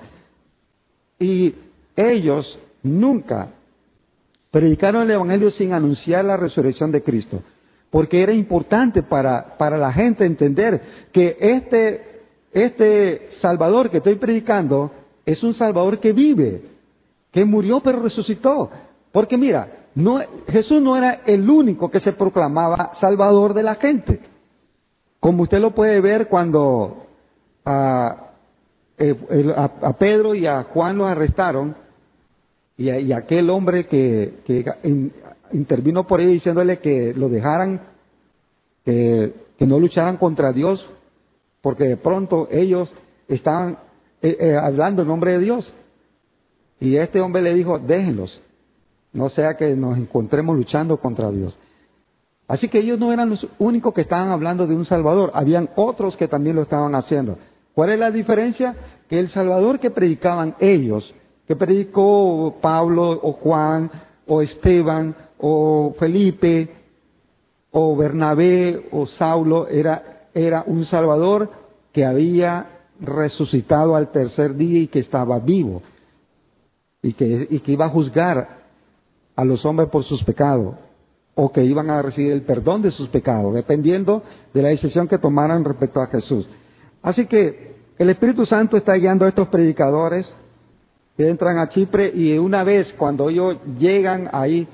Y 1.18 1.54
ellos 1.96 2.58
nunca 2.82 3.48
predicaron 4.50 5.02
el 5.02 5.12
Evangelio 5.12 5.50
sin 5.52 5.72
anunciar 5.72 6.24
la 6.24 6.36
resurrección 6.36 6.92
de 6.92 7.02
Cristo, 7.02 7.42
porque 7.90 8.22
era 8.22 8.32
importante 8.32 9.02
para, 9.02 9.56
para 9.56 9.76
la 9.78 9.92
gente 9.92 10.24
entender 10.24 10.80
que 11.12 11.36
este, 11.40 12.22
este 12.52 13.30
Salvador 13.40 13.90
que 13.90 13.98
estoy 13.98 14.16
predicando 14.16 14.92
es 15.24 15.42
un 15.42 15.54
Salvador 15.54 16.00
que 16.00 16.12
vive, 16.12 16.62
que 17.32 17.44
murió 17.44 17.80
pero 17.80 18.02
resucitó. 18.02 18.70
Porque 19.10 19.36
mira, 19.36 19.68
no, 19.94 20.20
Jesús 20.48 20.80
no 20.80 20.96
era 20.96 21.20
el 21.26 21.48
único 21.48 21.90
que 21.90 22.00
se 22.00 22.12
proclamaba 22.12 22.92
salvador 23.00 23.54
de 23.54 23.62
la 23.62 23.74
gente. 23.76 24.20
Como 25.20 25.42
usted 25.44 25.60
lo 25.60 25.72
puede 25.72 26.00
ver 26.00 26.28
cuando 26.28 27.06
a, 27.64 28.30
eh, 28.98 29.14
Pedro 29.98 30.34
y 30.34 30.46
a 30.46 30.64
Juan 30.64 30.98
los 30.98 31.08
arrestaron 31.08 31.76
y, 32.76 33.12
aquel 33.12 33.50
hombre 33.50 33.86
que, 33.86 34.34
intervino 35.52 36.06
por 36.06 36.20
ahí 36.20 36.26
diciéndole 36.26 36.78
que 36.78 37.12
lo 37.14 37.28
dejaran, 37.28 37.82
que, 38.84 39.32
no 39.60 39.78
lucharan 39.78 40.16
contra 40.16 40.52
Dios, 40.52 40.84
porque 41.60 41.84
de 41.84 41.96
pronto 41.96 42.48
ellos 42.50 42.92
estaban 43.28 43.78
eh, 44.20 44.36
eh, 44.40 44.56
hablando 44.56 45.02
en 45.02 45.08
nombre 45.08 45.32
de 45.32 45.38
Dios. 45.38 45.72
Y 46.80 46.96
este 46.96 47.20
hombre 47.20 47.42
le 47.42 47.54
dijo, 47.54 47.78
déjenlos, 47.78 48.40
no 49.12 49.28
sea 49.28 49.56
que 49.56 49.76
nos 49.76 49.96
encontremos 49.96 50.56
luchando 50.56 50.96
contra 50.96 51.30
Dios. 51.30 51.56
Así 52.48 52.68
que 52.68 52.80
ellos 52.80 52.98
no 52.98 53.12
eran 53.12 53.30
los 53.30 53.46
únicos 53.58 53.94
que 53.94 54.00
estaban 54.00 54.30
hablando 54.30 54.66
de 54.66 54.74
un 54.74 54.84
Salvador, 54.84 55.30
habían 55.34 55.70
otros 55.76 56.16
que 56.16 56.26
también 56.26 56.56
lo 56.56 56.62
estaban 56.62 56.94
haciendo. 56.96 57.38
¿Cuál 57.74 57.90
es 57.90 57.98
la 58.00 58.10
diferencia? 58.10 58.74
Que 59.08 59.20
el 59.20 59.30
Salvador 59.30 59.78
que 59.78 59.90
predicaban 59.90 60.56
ellos, 60.58 61.14
que 61.46 61.56
predicó 61.56 62.56
Pablo 62.60 63.10
o 63.22 63.32
Juan 63.32 63.90
o 64.26 64.42
Esteban 64.42 65.14
o 65.38 65.94
Felipe 65.98 66.68
o 67.72 67.96
Bernabé 67.96 68.88
o 68.92 69.06
Saulo, 69.06 69.66
era, 69.68 70.28
era 70.34 70.62
un 70.66 70.84
Salvador 70.86 71.50
que 71.92 72.04
había 72.04 72.66
resucitado 73.00 73.96
al 73.96 74.12
tercer 74.12 74.54
día 74.54 74.80
y 74.80 74.88
que 74.88 75.00
estaba 75.00 75.38
vivo 75.38 75.82
y 77.02 77.14
que, 77.14 77.48
y 77.50 77.60
que 77.60 77.72
iba 77.72 77.86
a 77.86 77.90
juzgar 77.90 78.62
a 79.34 79.44
los 79.44 79.64
hombres 79.64 79.88
por 79.88 80.04
sus 80.04 80.22
pecados 80.24 80.76
o 81.34 81.50
que 81.50 81.64
iban 81.64 81.90
a 81.90 82.02
recibir 82.02 82.32
el 82.32 82.42
perdón 82.42 82.82
de 82.82 82.90
sus 82.90 83.08
pecados, 83.08 83.54
dependiendo 83.54 84.22
de 84.52 84.62
la 84.62 84.68
decisión 84.68 85.08
que 85.08 85.18
tomaran 85.18 85.64
respecto 85.64 86.00
a 86.00 86.06
Jesús. 86.08 86.46
Así 87.02 87.26
que 87.26 87.74
el 87.98 88.10
Espíritu 88.10 88.44
Santo 88.46 88.76
está 88.76 88.94
guiando 88.94 89.24
a 89.24 89.28
estos 89.28 89.48
predicadores 89.48 90.26
entran 91.18 91.58
a 91.58 91.68
Chipre 91.68 92.10
y 92.14 92.38
una 92.38 92.64
vez 92.64 92.92
cuando 92.98 93.28
ellos 93.28 93.58
llegan 93.78 94.28
ahí, 94.32 94.66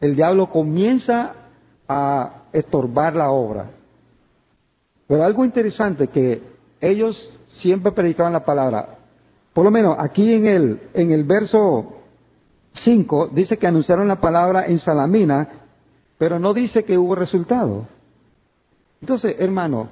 el 0.00 0.16
diablo 0.16 0.50
comienza 0.50 1.34
a 1.88 2.42
estorbar 2.52 3.14
la 3.14 3.30
obra. 3.30 3.70
Pero 5.06 5.24
algo 5.24 5.44
interesante 5.44 6.08
que 6.08 6.42
ellos 6.80 7.16
siempre 7.60 7.92
predicaban 7.92 8.32
la 8.32 8.44
palabra. 8.44 8.98
Por 9.52 9.64
lo 9.64 9.70
menos 9.70 9.96
aquí 9.98 10.34
en 10.34 10.46
el, 10.46 10.80
en 10.94 11.12
el 11.12 11.24
verso 11.24 11.94
5 12.84 13.30
dice 13.32 13.56
que 13.56 13.66
anunciaron 13.66 14.08
la 14.08 14.20
palabra 14.20 14.66
en 14.66 14.80
Salamina, 14.80 15.48
pero 16.18 16.38
no 16.38 16.54
dice 16.54 16.84
que 16.84 16.98
hubo 16.98 17.14
resultado. 17.14 17.86
Entonces, 19.00 19.36
hermano, 19.38 19.88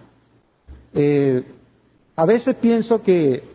eh, 0.92 1.44
a 2.16 2.24
veces 2.24 2.56
pienso 2.56 3.02
que, 3.02 3.53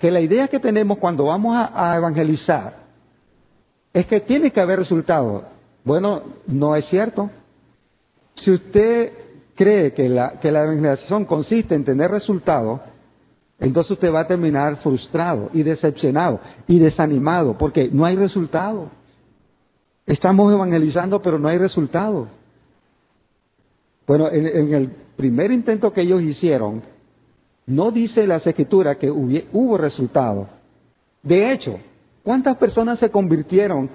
que, 0.00 0.10
la 0.10 0.20
idea 0.20 0.48
que 0.48 0.60
tenemos 0.60 0.98
cuando 0.98 1.26
vamos 1.26 1.56
a, 1.56 1.96
evangelizar 1.96 2.74
es 3.92 4.06
que 4.06 4.20
tiene 4.20 4.50
que 4.50 4.60
haber 4.60 4.78
resultado. 4.78 5.44
Bueno, 5.84 6.22
no 6.46 6.76
es 6.76 6.86
cierto. 6.86 7.30
Si 8.36 8.50
usted 8.50 9.12
cree 9.54 9.92
que 9.92 10.08
la, 10.08 10.40
que 10.40 10.50
la 10.50 10.64
evangelización 10.64 11.24
consiste 11.24 11.74
en 11.74 11.84
tener 11.84 12.10
resultados, 12.10 12.80
entonces 13.58 13.92
usted 13.92 14.12
va 14.12 14.20
a 14.20 14.26
terminar 14.26 14.76
frustrado 14.76 15.50
y 15.52 15.62
decepcionado 15.62 16.40
y 16.66 16.78
desanimado 16.78 17.58
porque 17.58 17.90
no 17.92 18.06
hay 18.06 18.16
resultado. 18.16 18.90
Estamos 20.06 20.52
evangelizando 20.52 21.20
pero 21.20 21.38
no 21.38 21.48
hay 21.48 21.58
resultado. 21.58 22.28
Bueno, 24.06 24.28
en, 24.28 24.74
el 24.74 24.88
primer 25.16 25.52
intento 25.52 25.92
que 25.92 26.00
ellos 26.00 26.22
hicieron, 26.22 26.82
no 27.70 27.90
dice 27.90 28.26
la 28.26 28.36
escritura 28.36 28.96
que 28.96 29.10
hubo 29.10 29.78
resultado. 29.78 30.48
De 31.22 31.52
hecho, 31.52 31.78
¿Cuántas 32.22 32.58
personas 32.58 32.98
se 32.98 33.10
convirtieron 33.10 33.88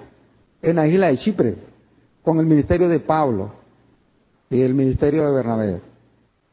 en 0.60 0.76
la 0.76 0.86
isla 0.86 1.08
de 1.08 1.18
Chipre 1.18 1.54
con 2.22 2.38
el 2.40 2.46
ministerio 2.46 2.88
de 2.88 2.98
Pablo 2.98 3.52
y 4.50 4.60
el 4.60 4.74
ministerio 4.74 5.24
de 5.26 5.32
Bernabé? 5.32 5.80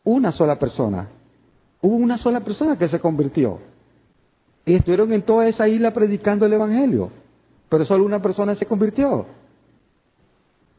Una 0.04 0.32
sola 0.32 0.60
persona. 0.60 1.10
Hubo 1.82 1.96
una 1.96 2.18
sola 2.18 2.42
persona 2.42 2.78
que 2.78 2.90
se 2.90 3.00
convirtió. 3.00 3.60
Y 4.66 4.76
estuvieron 4.76 5.12
en 5.14 5.24
toda 5.24 5.48
esa 5.48 5.68
isla 5.68 5.94
predicando 5.94 6.46
el 6.46 6.54
Evangelio. 6.54 7.10
Pero 7.70 7.86
solo 7.86 8.06
una 8.06 8.22
persona 8.22 8.56
se 8.56 8.66
convirtió. 8.66 9.26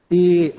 ¿Y 0.09 0.55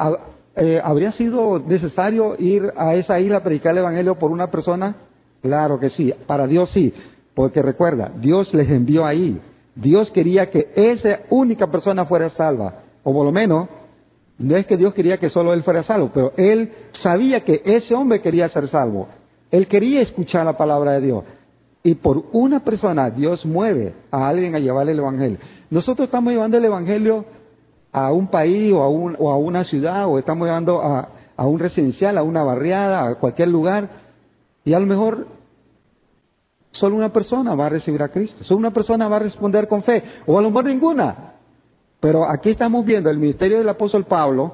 eh, 0.58 0.82
habría 0.84 1.14
sido 1.14 1.60
necesario 1.60 2.36
ir 2.38 2.72
a 2.76 2.94
esa 2.96 3.20
isla 3.20 3.38
a 3.38 3.44
predicar 3.44 3.72
el 3.72 3.80
Evangelio 3.80 4.16
por 4.20 4.32
una 4.32 4.52
persona? 4.52 4.96
Claro 5.46 5.80
que 5.80 5.92
sí. 5.92 6.12
Para 6.26 6.48
Dios 6.48 6.72
sí. 6.74 6.92
Porque 7.36 7.62
recuerda, 7.62 8.12
Dios 8.20 8.52
les 8.52 8.68
envió 8.68 9.06
ahí. 9.06 9.40
Dios 9.76 10.10
quería 10.10 10.50
que 10.50 10.70
esa 10.76 11.20
única 11.30 11.68
persona 11.68 12.06
fuera 12.06 12.32
salva. 12.32 12.82
O 13.04 13.14
por 13.14 13.26
lo 13.26 13.32
menos, 13.32 13.68
no 14.40 14.58
es 14.58 14.66
que 14.66 14.76
Dios 14.76 14.96
quería 14.96 15.20
que 15.20 15.30
solo 15.30 15.54
él 15.54 15.62
fuera 15.62 15.84
salvo, 15.84 16.10
pero 16.12 16.32
él 16.36 16.72
sabía 17.04 17.42
que 17.42 17.62
ese 17.64 17.94
hombre 17.94 18.22
quería 18.22 18.50
ser 18.50 18.70
salvo. 18.70 19.08
Él 19.52 19.68
quería 19.68 20.02
escuchar 20.02 20.46
la 20.46 20.58
palabra 20.58 20.94
de 20.94 21.02
Dios. 21.02 21.24
Y 21.84 21.94
por 21.94 22.24
una 22.32 22.62
persona 22.62 23.12
Dios 23.12 23.46
mueve 23.46 23.94
a 24.10 24.28
alguien 24.28 24.56
a 24.56 24.60
llevarle 24.60 24.94
el 24.94 25.00
Evangelio. 25.00 25.38
Nosotros 25.70 26.08
estamos 26.08 26.34
llevando 26.34 26.58
el 26.58 26.66
Evangelio 26.66 27.24
a 27.92 28.12
un 28.12 28.28
país 28.32 28.74
o 28.74 28.82
a, 28.82 28.90
o 28.90 29.30
a 29.30 29.38
una 29.38 29.64
ciudad 29.66 30.08
o 30.08 30.18
estamos 30.18 30.48
llevando 30.48 30.82
a, 30.82 31.10
a 31.38 31.46
un 31.46 31.60
residencial, 31.60 32.18
a 32.18 32.24
una 32.24 32.44
barriada, 32.44 33.08
a 33.08 33.16
cualquier 33.16 33.50
lugar. 33.50 34.06
Y 34.64 34.74
a 34.74 34.80
lo 34.80 34.88
mejor 34.88 35.35
solo 36.80 36.96
una 36.96 37.10
persona 37.10 37.56
va 37.56 37.68
a 37.68 37.70
recibir 37.70 38.02
a 38.02 38.10
Cristo. 38.10 38.44
Solo 38.44 38.60
una 38.60 38.72
persona 38.72 39.08
va 39.08 39.18
a 39.18 39.20
responder 39.20 39.68
con 39.68 39.84
fe. 39.84 40.04
O 40.26 40.38
a 40.38 40.42
lo 40.42 40.50
mejor 40.50 40.66
ninguna. 40.66 41.34
Pero 42.00 42.30
aquí 42.30 42.52
estamos 42.52 42.86
viendo 42.86 43.10
el 43.10 43.18
ministerio 43.18 43.58
del 43.58 43.70
apóstol 43.70 44.06
Pablo 44.06 44.54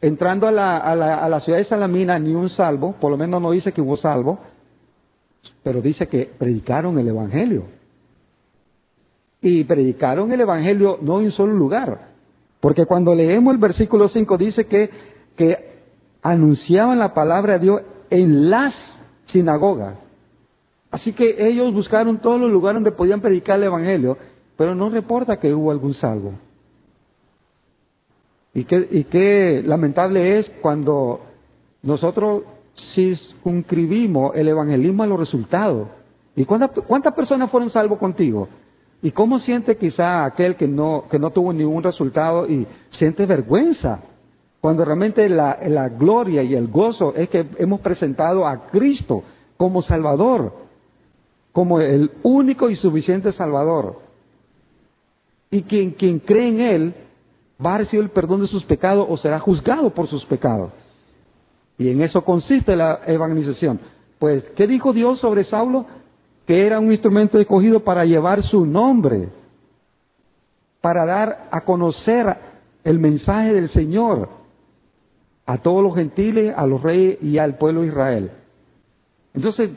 entrando 0.00 0.46
a 0.46 0.52
la, 0.52 0.76
a 0.78 0.94
la, 0.94 1.16
a 1.16 1.28
la 1.28 1.40
ciudad 1.40 1.58
de 1.58 1.64
Salamina, 1.64 2.18
ni 2.18 2.34
un 2.34 2.50
salvo, 2.50 2.94
por 3.00 3.10
lo 3.10 3.16
menos 3.16 3.40
no 3.40 3.50
dice 3.50 3.72
que 3.72 3.80
hubo 3.80 3.96
salvo 3.96 4.38
pero 5.62 5.80
dice 5.80 6.06
que 6.06 6.30
predicaron 6.38 6.98
el 6.98 7.08
Evangelio. 7.08 7.64
Y 9.40 9.64
predicaron 9.64 10.32
el 10.32 10.40
Evangelio 10.40 10.98
no 11.00 11.20
en 11.20 11.26
un 11.26 11.32
solo 11.32 11.52
lugar, 11.54 12.08
porque 12.60 12.86
cuando 12.86 13.14
leemos 13.14 13.54
el 13.54 13.60
versículo 13.60 14.08
5 14.08 14.38
dice 14.38 14.66
que, 14.66 14.90
que 15.36 15.74
anunciaban 16.22 16.98
la 16.98 17.12
palabra 17.12 17.54
de 17.54 17.58
Dios 17.60 17.82
en 18.10 18.50
las 18.50 18.74
sinagogas. 19.26 19.98
Así 20.94 21.12
que 21.12 21.48
ellos 21.48 21.74
buscaron 21.74 22.18
todos 22.18 22.40
los 22.40 22.52
lugares 22.52 22.76
donde 22.76 22.96
podían 22.96 23.20
predicar 23.20 23.56
el 23.56 23.64
Evangelio, 23.64 24.16
pero 24.56 24.76
no 24.76 24.90
reporta 24.90 25.40
que 25.40 25.52
hubo 25.52 25.72
algún 25.72 25.92
salvo. 25.94 26.34
Y 28.54 28.62
qué, 28.64 28.86
y 28.88 29.02
qué 29.02 29.60
lamentable 29.66 30.38
es 30.38 30.48
cuando 30.62 31.18
nosotros 31.82 32.44
circunscribimos 32.94 34.36
el 34.36 34.46
evangelismo 34.46 35.02
a 35.02 35.08
los 35.08 35.18
resultados. 35.18 35.88
¿Y 36.36 36.44
cuántas, 36.44 37.14
personas 37.16 37.50
fueron 37.50 37.70
salvos 37.70 37.98
contigo? 37.98 38.46
¿Y 39.02 39.10
cómo 39.10 39.40
siente 39.40 39.76
quizá 39.76 40.24
aquel 40.24 40.54
que 40.54 40.68
no, 40.68 41.06
que 41.10 41.18
no 41.18 41.30
tuvo 41.30 41.52
ningún 41.52 41.82
resultado 41.82 42.48
y 42.48 42.68
siente 42.98 43.26
vergüenza? 43.26 43.98
Cuando 44.60 44.84
realmente 44.84 45.28
la 45.28 45.88
gloria 45.88 46.44
y 46.44 46.54
el 46.54 46.68
gozo 46.68 47.14
es 47.16 47.28
que 47.30 47.44
hemos 47.58 47.80
presentado 47.80 48.46
a 48.46 48.68
Cristo 48.68 49.24
como 49.56 49.82
Salvador, 49.82 50.63
como 51.54 51.80
el 51.80 52.10
único 52.24 52.68
y 52.68 52.74
suficiente 52.74 53.32
Salvador. 53.32 54.00
Y 55.52 55.62
quien, 55.62 55.92
quien 55.92 56.18
cree 56.18 56.48
en 56.48 56.60
Él 56.60 56.94
va 57.64 57.76
a 57.76 57.78
recibir 57.78 58.04
el 58.04 58.10
perdón 58.10 58.42
de 58.42 58.48
sus 58.48 58.64
pecados 58.64 59.06
o 59.08 59.16
será 59.16 59.38
juzgado 59.38 59.90
por 59.90 60.08
sus 60.08 60.24
pecados. 60.24 60.72
Y 61.78 61.90
en 61.90 62.02
eso 62.02 62.24
consiste 62.24 62.74
la 62.74 63.02
evangelización. 63.06 63.78
Pues, 64.18 64.42
¿qué 64.56 64.66
dijo 64.66 64.92
Dios 64.92 65.20
sobre 65.20 65.44
Saulo? 65.44 65.86
Que 66.44 66.66
era 66.66 66.80
un 66.80 66.90
instrumento 66.90 67.38
escogido 67.38 67.84
para 67.84 68.04
llevar 68.04 68.42
su 68.42 68.66
nombre, 68.66 69.28
para 70.80 71.06
dar 71.06 71.48
a 71.52 71.60
conocer 71.60 72.36
el 72.82 72.98
mensaje 72.98 73.54
del 73.54 73.70
Señor 73.70 74.28
a 75.46 75.58
todos 75.58 75.84
los 75.84 75.94
gentiles, 75.94 76.52
a 76.56 76.66
los 76.66 76.82
reyes 76.82 77.22
y 77.22 77.38
al 77.38 77.58
pueblo 77.58 77.82
de 77.82 77.86
Israel. 77.86 78.30
Entonces, 79.34 79.70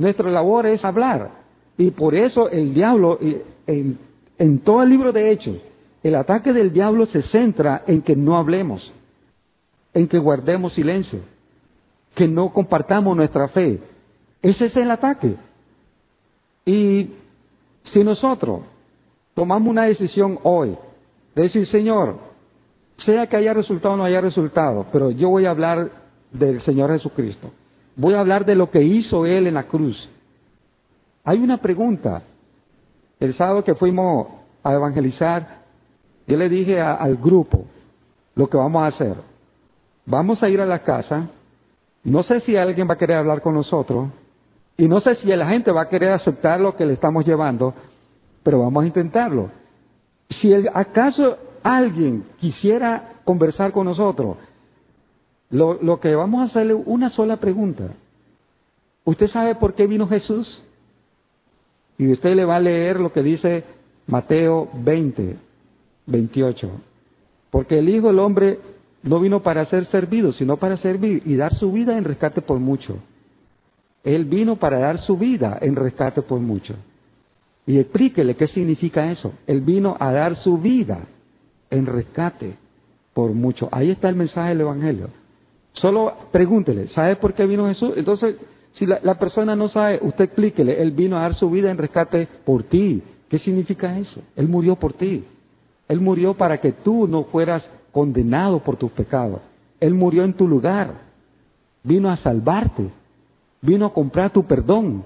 nuestra 0.00 0.30
labor 0.30 0.66
es 0.66 0.84
hablar. 0.84 1.30
Y 1.78 1.90
por 1.92 2.14
eso 2.14 2.48
el 2.48 2.74
diablo, 2.74 3.18
en, 3.66 3.98
en 4.38 4.58
todo 4.60 4.82
el 4.82 4.88
libro 4.88 5.12
de 5.12 5.30
Hechos, 5.30 5.56
el 6.02 6.14
ataque 6.14 6.52
del 6.52 6.72
diablo 6.72 7.06
se 7.06 7.22
centra 7.22 7.84
en 7.86 8.02
que 8.02 8.16
no 8.16 8.36
hablemos 8.36 8.92
en 9.94 10.08
que 10.08 10.18
guardemos 10.18 10.72
silencio, 10.74 11.20
que 12.14 12.28
no 12.28 12.52
compartamos 12.52 13.16
nuestra 13.16 13.48
fe. 13.48 13.80
Ese 14.42 14.66
es 14.66 14.76
el 14.76 14.90
ataque. 14.90 15.36
Y 16.64 17.10
si 17.92 18.04
nosotros 18.04 18.60
tomamos 19.34 19.68
una 19.68 19.84
decisión 19.84 20.38
hoy 20.42 20.76
de 21.34 21.42
decir, 21.42 21.66
Señor, 21.68 22.18
sea 23.04 23.26
que 23.26 23.36
haya 23.36 23.54
resultado 23.54 23.94
o 23.94 23.96
no 23.96 24.04
haya 24.04 24.20
resultado, 24.20 24.86
pero 24.92 25.10
yo 25.10 25.30
voy 25.30 25.46
a 25.46 25.50
hablar 25.50 25.90
del 26.30 26.62
Señor 26.62 26.90
Jesucristo. 26.90 27.50
Voy 28.00 28.14
a 28.14 28.20
hablar 28.20 28.46
de 28.46 28.54
lo 28.54 28.70
que 28.70 28.82
hizo 28.82 29.26
Él 29.26 29.46
en 29.46 29.52
la 29.52 29.64
cruz. 29.64 30.08
Hay 31.22 31.38
una 31.38 31.58
pregunta. 31.58 32.22
El 33.18 33.36
sábado 33.36 33.62
que 33.62 33.74
fuimos 33.74 34.26
a 34.62 34.72
evangelizar, 34.72 35.58
yo 36.26 36.38
le 36.38 36.48
dije 36.48 36.80
al 36.80 37.18
grupo 37.18 37.66
lo 38.36 38.48
que 38.48 38.56
vamos 38.56 38.82
a 38.82 38.86
hacer. 38.86 39.16
Vamos 40.06 40.42
a 40.42 40.48
ir 40.48 40.62
a 40.62 40.64
la 40.64 40.78
casa. 40.78 41.28
No 42.02 42.22
sé 42.22 42.40
si 42.40 42.56
alguien 42.56 42.88
va 42.88 42.94
a 42.94 42.96
querer 42.96 43.18
hablar 43.18 43.42
con 43.42 43.52
nosotros. 43.52 44.08
Y 44.78 44.88
no 44.88 45.02
sé 45.02 45.16
si 45.16 45.26
la 45.26 45.50
gente 45.50 45.70
va 45.70 45.82
a 45.82 45.88
querer 45.90 46.12
aceptar 46.12 46.58
lo 46.58 46.74
que 46.74 46.86
le 46.86 46.94
estamos 46.94 47.26
llevando. 47.26 47.74
Pero 48.42 48.60
vamos 48.60 48.82
a 48.82 48.86
intentarlo. 48.86 49.50
Si 50.40 50.54
acaso 50.72 51.36
alguien 51.62 52.24
quisiera 52.38 53.20
conversar 53.24 53.72
con 53.72 53.84
nosotros, 53.84 54.38
lo, 55.50 56.00
que 56.00 56.14
vamos 56.14 56.40
a 56.40 56.44
hacerle 56.44 56.74
una 56.74 57.10
sola 57.10 57.38
pregunta. 57.38 57.94
¿Usted 59.04 59.28
sabe 59.28 59.56
por 59.56 59.74
qué 59.74 59.86
vino 59.86 60.08
Jesús? 60.08 60.62
Y 61.98 62.12
usted 62.12 62.34
le 62.34 62.44
va 62.44 62.56
a 62.56 62.60
leer 62.60 63.00
lo 63.00 63.12
que 63.12 63.22
dice 63.22 63.64
Mateo 64.06 64.70
20, 64.74 65.36
28. 66.06 66.70
Porque 67.50 67.78
el 67.78 67.88
Hijo 67.88 68.08
del 68.08 68.20
Hombre 68.20 68.60
no 69.02 69.18
vino 69.18 69.42
para 69.42 69.66
ser 69.66 69.86
servido, 69.86 70.32
sino 70.32 70.56
para 70.56 70.76
servir 70.76 71.22
y 71.26 71.36
dar 71.36 71.54
su 71.56 71.72
vida 71.72 71.98
en 71.98 72.04
rescate 72.04 72.42
por 72.42 72.58
mucho. 72.58 72.98
Él 74.04 74.24
vino 74.26 74.56
para 74.56 74.78
dar 74.78 75.00
su 75.00 75.16
vida 75.16 75.58
en 75.60 75.76
rescate 75.76 76.22
por 76.22 76.40
mucho. 76.40 76.74
Y 77.66 77.78
explíquele 77.78 78.36
qué 78.36 78.46
significa 78.48 79.10
eso. 79.10 79.32
Él 79.46 79.60
vino 79.60 79.96
a 79.98 80.12
dar 80.12 80.36
su 80.36 80.58
vida 80.58 81.06
en 81.70 81.86
rescate 81.86 82.56
por 83.12 83.32
mucho. 83.32 83.68
Ahí 83.72 83.90
está 83.90 84.08
el 84.08 84.16
mensaje 84.16 84.50
del 84.50 84.62
Evangelio. 84.62 85.08
Solo 85.74 86.14
pregúntele, 86.32 86.88
¿sabe 86.88 87.16
por 87.16 87.34
qué 87.34 87.46
vino 87.46 87.68
Jesús? 87.68 87.92
Entonces, 87.96 88.36
si 88.74 88.86
la, 88.86 89.14
persona 89.14 89.56
no 89.56 89.68
sabe, 89.68 89.98
usted 90.02 90.24
explíquele, 90.24 90.80
Él 90.80 90.92
vino 90.92 91.16
a 91.16 91.22
dar 91.22 91.34
su 91.34 91.50
vida 91.50 91.70
en 91.70 91.78
rescate 91.78 92.28
por 92.44 92.64
ti. 92.64 93.02
¿Qué 93.28 93.38
significa 93.38 93.98
eso? 93.98 94.20
Él 94.36 94.48
murió 94.48 94.76
por 94.76 94.92
ti. 94.92 95.24
Él 95.88 96.00
murió 96.00 96.34
para 96.34 96.60
que 96.60 96.72
tú 96.72 97.06
no 97.06 97.24
fueras 97.24 97.68
condenado 97.92 98.60
por 98.60 98.76
tus 98.76 98.90
pecados. 98.92 99.40
Él 99.80 99.94
murió 99.94 100.24
en 100.24 100.34
tu 100.34 100.46
lugar. 100.46 101.02
Vino 101.82 102.10
a 102.10 102.16
salvarte. 102.18 102.90
Vino 103.60 103.86
a 103.86 103.92
comprar 103.92 104.30
tu 104.30 104.44
perdón. 104.44 105.04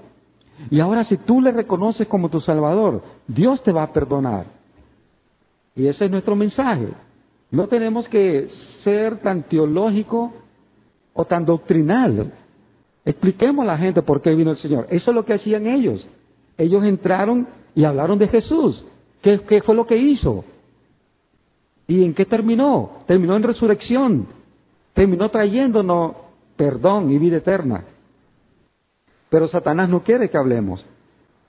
Y 0.69 0.79
ahora 0.79 1.03
si 1.05 1.17
tú 1.17 1.41
le 1.41 1.51
reconoces 1.51 2.07
como 2.07 2.29
tu 2.29 2.39
Salvador, 2.39 3.03
Dios 3.27 3.61
te 3.63 3.71
va 3.71 3.83
a 3.83 3.93
perdonar. 3.93 4.45
Y 5.75 5.87
ese 5.87 6.05
es 6.05 6.11
nuestro 6.11 6.35
mensaje. 6.35 6.87
No 7.51 7.67
tenemos 7.67 8.07
que 8.07 8.49
ser 8.83 9.17
tan 9.19 9.43
teológico 9.43 10.33
o 11.15 11.25
tan 11.25 11.45
doctrinal. 11.45 12.31
Expliquemos 13.03 13.63
a 13.63 13.67
la 13.67 13.77
gente 13.77 14.03
por 14.03 14.21
qué 14.21 14.35
vino 14.35 14.51
el 14.51 14.57
Señor. 14.57 14.85
Eso 14.91 15.09
es 15.11 15.15
lo 15.15 15.25
que 15.25 15.33
hacían 15.33 15.65
ellos. 15.65 16.07
Ellos 16.57 16.83
entraron 16.83 17.47
y 17.73 17.83
hablaron 17.85 18.19
de 18.19 18.27
Jesús. 18.27 18.85
¿Qué, 19.21 19.39
qué 19.47 19.61
fue 19.63 19.73
lo 19.73 19.87
que 19.87 19.97
hizo? 19.97 20.45
¿Y 21.87 22.03
en 22.03 22.13
qué 22.13 22.25
terminó? 22.25 22.99
Terminó 23.07 23.35
en 23.35 23.43
resurrección. 23.43 24.27
Terminó 24.93 25.29
trayéndonos 25.29 26.13
perdón 26.55 27.11
y 27.11 27.17
vida 27.17 27.37
eterna. 27.37 27.85
Pero 29.29 29.47
Satanás 29.47 29.89
no 29.89 30.03
quiere 30.03 30.29
que 30.29 30.37
hablemos. 30.37 30.85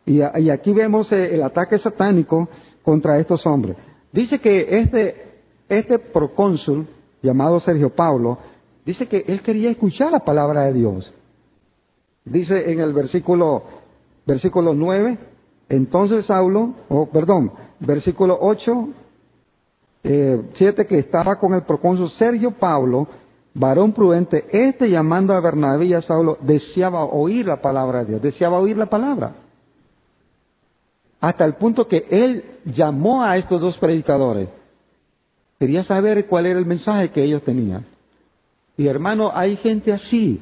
Y, 0.05 0.20
aquí 0.20 0.72
vemos 0.72 1.11
eh, 1.11 1.35
el 1.35 1.42
ataque 1.42 1.79
satánico 1.79 2.48
contra 2.83 3.18
estos 3.18 3.44
hombres. 3.44 3.76
Dice 4.12 4.38
que 4.38 4.79
este, 4.79 5.40
este 5.68 5.98
procónsul, 5.98 6.87
llamado 7.22 7.59
Sergio 7.61 7.90
Paulo, 7.90 8.38
dice 8.87 9.07
que 9.07 9.25
él 9.27 9.42
quería 9.42 9.70
escuchar 9.70 10.12
la 10.12 10.20
palabra 10.20 10.62
de 10.62 10.72
Dios. 10.72 11.12
Dice 12.25 12.72
en 12.72 12.81
el 12.81 12.92
versículo, 12.92 13.64
versículo 14.25 14.72
9, 14.72 15.18
Entonces 15.68 16.25
Saulo, 16.27 16.75
perdón, 17.12 17.53
versículo 17.81 18.38
8, 18.40 18.88
eh, 20.05 20.42
7, 20.55 20.87
que 20.87 21.01
estaba 21.01 21.37
con 21.38 21.55
el 21.55 21.62
procónsul 21.62 22.11
Sergio 22.12 22.53
Pablo, 22.53 23.09
varón 23.55 23.92
prudente, 23.92 24.46
este 24.53 24.88
llamando 24.88 25.35
a 25.35 25.40
Bernabé 25.40 25.87
y 25.87 25.94
a 25.94 26.03
Saulo, 26.03 26.38
deseaba 26.40 27.05
oír 27.05 27.46
la 27.46 27.61
palabra 27.61 28.01
de 28.01 28.11
Dios, 28.11 28.22
deseaba 28.22 28.61
oír 28.61 28.77
la 28.77 28.87
palabra. 28.87 29.35
Hasta 31.20 31.44
el 31.44 31.55
punto 31.55 31.88
que 31.88 32.07
él 32.11 32.44
llamó 32.66 33.25
a 33.25 33.37
estos 33.37 33.61
dos 33.61 33.77
predicadores. 33.79 34.49
Quería 35.59 35.83
saber 35.85 36.27
cuál 36.27 36.46
era 36.46 36.59
el 36.59 36.66
mensaje 36.66 37.11
que 37.11 37.25
ellos 37.25 37.42
tenían. 37.42 37.87
Y 38.77 38.87
hermano, 38.87 39.31
hay 39.35 39.57
gente 39.57 39.93
así. 39.93 40.41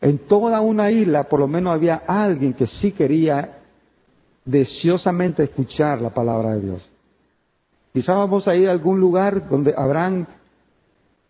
En 0.00 0.18
toda 0.26 0.60
una 0.60 0.90
isla 0.90 1.24
por 1.24 1.40
lo 1.40 1.48
menos 1.48 1.74
había 1.74 2.02
alguien 2.06 2.54
que 2.54 2.66
sí 2.80 2.92
quería 2.92 3.58
deseosamente 4.44 5.42
escuchar 5.42 6.00
la 6.00 6.10
palabra 6.10 6.52
de 6.52 6.60
Dios. 6.60 6.90
Quizá 7.92 8.14
vamos 8.14 8.46
a 8.46 8.54
ir 8.54 8.68
a 8.68 8.72
algún 8.72 9.00
lugar 9.00 9.48
donde 9.48 9.74
habrán 9.76 10.26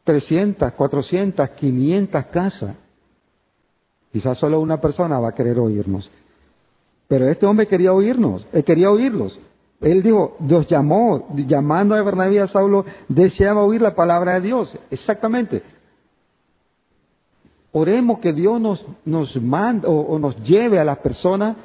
300, 0.05 0.73
400, 0.73 1.51
500 1.51 2.27
casas. 2.27 2.77
Quizás 4.13 4.39
solo 4.39 4.61
una 4.61 4.81
persona 4.81 5.19
va 5.19 5.31
a 5.31 5.35
querer 5.35 5.59
oírnos. 5.59 6.11
Pero 7.09 7.29
este 7.29 7.47
hombre 7.47 7.67
quería 7.67 7.93
oírnos, 7.93 8.47
él 8.53 8.65
quería 8.65 8.91
oírlos. 8.91 9.39
Él 9.81 10.03
dijo, 10.03 10.37
Dios 10.41 10.67
llamó, 10.69 11.29
llamando 11.35 11.95
a 11.95 12.03
Bernabé 12.03 12.35
y 12.35 12.39
a 12.39 12.49
Saulo, 12.49 12.85
deseaba 13.09 13.63
oír 13.63 13.81
la 13.81 13.95
palabra 13.95 14.35
de 14.35 14.41
Dios. 14.41 14.77
Exactamente. 14.91 15.63
Oremos 17.79 18.19
que 18.19 18.33
Dios 18.33 18.61
nos, 18.61 18.85
nos 19.05 19.35
mande 19.41 19.87
o, 19.87 20.19
nos 20.19 20.37
lleve 20.43 20.79
a 20.79 20.85
las 20.85 20.99
personas 20.99 21.57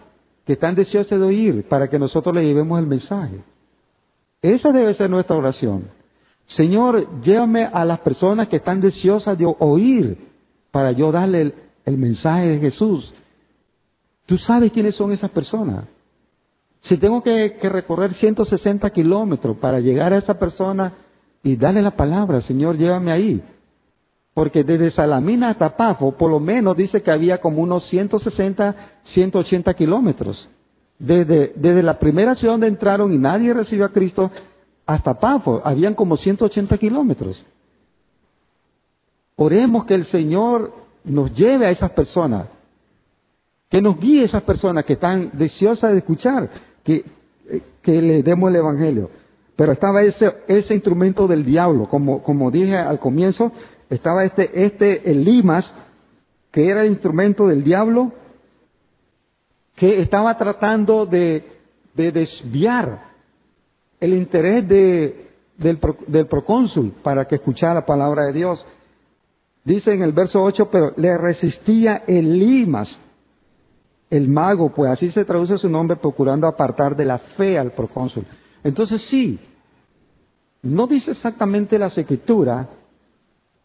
que 0.46 0.54
están 0.54 0.76
deseosas 0.76 1.20
de 1.20 1.26
oír 1.26 1.66
para 1.68 1.90
que 1.90 1.98
nosotros 1.98 2.36
le 2.36 2.44
llevemos 2.44 2.80
el 2.80 2.88
mensaje. 2.88 3.40
Esa 4.42 4.72
debe 4.72 4.94
ser 4.96 5.10
nuestra 5.10 5.36
oración. 5.36 5.86
Señor, 6.58 7.22
llévame 7.22 7.66
a 7.66 7.86
las 7.86 8.00
personas 8.02 8.48
que 8.48 8.58
están 8.58 8.82
deseosas 8.82 9.38
de 9.38 9.46
oír 9.60 10.18
para 10.72 10.92
yo 10.92 11.12
darle 11.12 11.42
el, 11.42 11.54
el 11.86 11.98
mensaje 11.98 12.48
de 12.48 12.60
Jesús. 12.60 13.14
Tú 14.26 14.38
sabes 14.38 14.72
quiénes 14.72 14.96
son 14.96 15.12
esas 15.12 15.32
personas. 15.32 15.86
Si 16.84 16.98
tengo 16.98 17.24
que, 17.24 17.58
recorrer 17.62 18.14
160 18.16 18.90
kilómetros 18.90 19.58
para 19.58 19.80
llegar 19.80 20.14
a 20.14 20.18
esa 20.18 20.38
persona 20.38 20.94
y 21.42 21.56
darle 21.56 21.82
la 21.82 21.92
palabra, 21.92 22.42
Señor, 22.42 22.78
llévame 22.78 23.12
ahí. 23.12 23.44
Porque 24.34 24.64
desde 24.64 24.92
Salamina 24.92 25.50
hasta 25.50 25.78
Pafo, 25.78 26.14
por 26.18 26.32
lo 26.32 26.40
menos 26.40 26.76
dice 26.76 27.02
que 27.04 27.12
había 27.12 27.40
como 27.40 27.62
unos 27.62 27.88
160, 27.90 28.76
180 29.14 29.74
kilómetros. 29.76 30.50
Desde, 30.98 31.54
desde 31.56 31.84
la 31.84 32.00
primera 32.00 32.36
ciudad 32.36 32.54
donde 32.54 32.68
entraron 32.68 33.14
y 33.14 33.18
nadie 33.18 33.54
recibió 33.54 33.86
a 33.86 33.90
Cristo 33.90 34.32
hasta 34.86 35.20
Pafo, 35.20 35.62
habían 35.64 35.94
como 35.94 36.18
180 36.18 36.78
kilómetros. 36.78 37.46
Oremos 39.36 39.86
que 39.86 39.96
el 39.96 40.06
Señor 40.08 40.74
nos 41.04 41.34
lleve 41.34 41.68
a 41.68 41.72
esas 41.72 41.92
personas, 41.92 42.48
que 43.70 43.82
nos 43.82 44.00
guíe 44.00 44.22
a 44.22 44.26
esas 44.26 44.44
personas 44.44 44.86
que 44.86 44.94
están 44.94 45.32
deseosas 45.34 45.92
de 45.92 46.00
escuchar, 46.00 46.50
que, 46.84 47.04
que 47.82 48.02
le 48.02 48.24
demos 48.24 48.50
el 48.50 48.58
Evangelio. 48.58 49.10
Pero 49.56 49.72
estaba 49.72 50.02
ese, 50.02 50.32
ese 50.48 50.74
instrumento 50.74 51.28
del 51.28 51.46
diablo, 51.46 51.88
como, 51.88 52.24
como 52.24 52.50
dije 52.50 52.76
al 52.76 53.00
comienzo, 53.00 53.52
estaba 53.90 54.24
este, 54.26 54.66
este, 54.66 55.10
el 55.12 55.24
limas, 55.24 55.66
que 56.52 56.68
era 56.70 56.82
el 56.82 56.92
instrumento 56.92 57.48
del 57.48 57.64
diablo, 57.64 58.12
que 59.76 60.02
estaba 60.02 60.38
tratando 60.38 61.06
de, 61.06 61.44
de 61.94 62.12
desviar 62.12 63.14
el 64.00 64.14
interés 64.14 64.68
de, 64.68 65.32
del, 65.58 65.80
del 66.08 66.28
procónsul 66.28 66.92
para 67.04 67.26
que 67.26 67.36
escuchara 67.36 67.76
la 67.76 67.86
palabra 67.86 68.26
de 68.26 68.34
Dios. 68.34 68.66
Dice 69.64 69.94
en 69.94 70.02
el 70.02 70.12
verso 70.12 70.42
8, 70.42 70.70
pero 70.72 70.94
le 70.98 71.18
resistía 71.18 72.04
el 72.08 72.38
limas, 72.38 72.90
el 74.10 74.28
mago, 74.28 74.74
pues 74.74 74.92
así 74.92 75.12
se 75.12 75.26
traduce 75.26 75.58
su 75.58 75.70
nombre, 75.70 75.98
procurando 75.98 76.48
apartar 76.48 76.96
de 76.96 77.06
la 77.06 77.18
fe 77.18 77.58
al 77.58 77.72
procónsul. 77.72 78.26
Entonces 78.64 79.02
sí, 79.10 79.40
no 80.62 80.88
dice 80.88 81.12
exactamente 81.12 81.78
la 81.78 81.88
escritura 81.88 82.70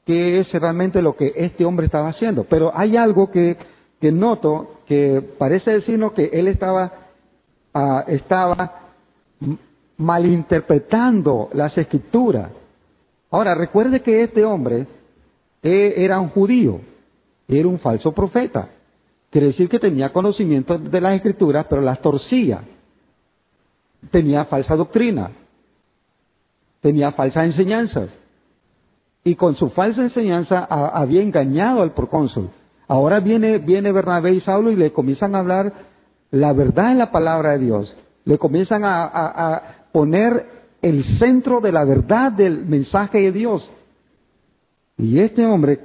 qué 0.04 0.40
es 0.40 0.52
realmente 0.52 1.02
lo 1.02 1.16
que 1.16 1.32
este 1.36 1.64
hombre 1.64 1.86
estaba 1.86 2.08
haciendo, 2.08 2.44
pero 2.44 2.72
hay 2.74 2.96
algo 2.96 3.30
que, 3.30 3.56
que 4.00 4.10
noto 4.10 4.80
que 4.86 5.22
parece 5.38 5.70
decirnos 5.70 6.12
que 6.12 6.30
él 6.32 6.48
estaba, 6.48 6.92
uh, 7.74 8.00
estaba 8.08 8.88
malinterpretando 9.98 11.50
las 11.52 11.76
escrituras. 11.76 12.50
Ahora, 13.30 13.54
recuerde 13.54 14.00
que 14.00 14.22
este 14.22 14.44
hombre 14.44 14.86
eh, 15.62 15.94
era 15.98 16.18
un 16.18 16.30
judío, 16.30 16.80
era 17.46 17.68
un 17.68 17.78
falso 17.78 18.12
profeta. 18.12 18.70
Quiere 19.30 19.48
decir 19.48 19.68
que 19.68 19.78
tenía 19.78 20.12
conocimiento 20.12 20.78
de 20.78 21.00
las 21.00 21.14
escrituras, 21.16 21.66
pero 21.68 21.82
las 21.82 22.00
torcía. 22.00 22.62
Tenía 24.10 24.44
falsa 24.46 24.76
doctrina. 24.76 25.30
Tenía 26.80 27.12
falsas 27.12 27.46
enseñanzas. 27.46 28.10
Y 29.24 29.34
con 29.34 29.56
su 29.56 29.70
falsa 29.70 30.02
enseñanza 30.02 30.64
había 30.64 31.22
engañado 31.22 31.82
al 31.82 31.92
procónsul. 31.92 32.50
Ahora 32.86 33.20
viene, 33.20 33.58
Bernabé 33.58 34.32
y 34.32 34.40
Saulo 34.40 34.70
y 34.70 34.76
le 34.76 34.92
comienzan 34.92 35.34
a 35.34 35.40
hablar 35.40 35.72
la 36.30 36.52
verdad 36.52 36.92
en 36.92 36.98
la 36.98 37.10
palabra 37.10 37.50
de 37.52 37.58
Dios. 37.58 37.94
Le 38.24 38.38
comienzan 38.38 38.84
a, 38.84 39.04
a 39.04 39.62
poner 39.92 40.46
el 40.80 41.18
centro 41.18 41.60
de 41.60 41.72
la 41.72 41.84
verdad 41.84 42.32
del 42.32 42.64
mensaje 42.64 43.18
de 43.18 43.32
Dios. 43.32 43.68
Y 44.96 45.20
este 45.20 45.44
hombre 45.44 45.80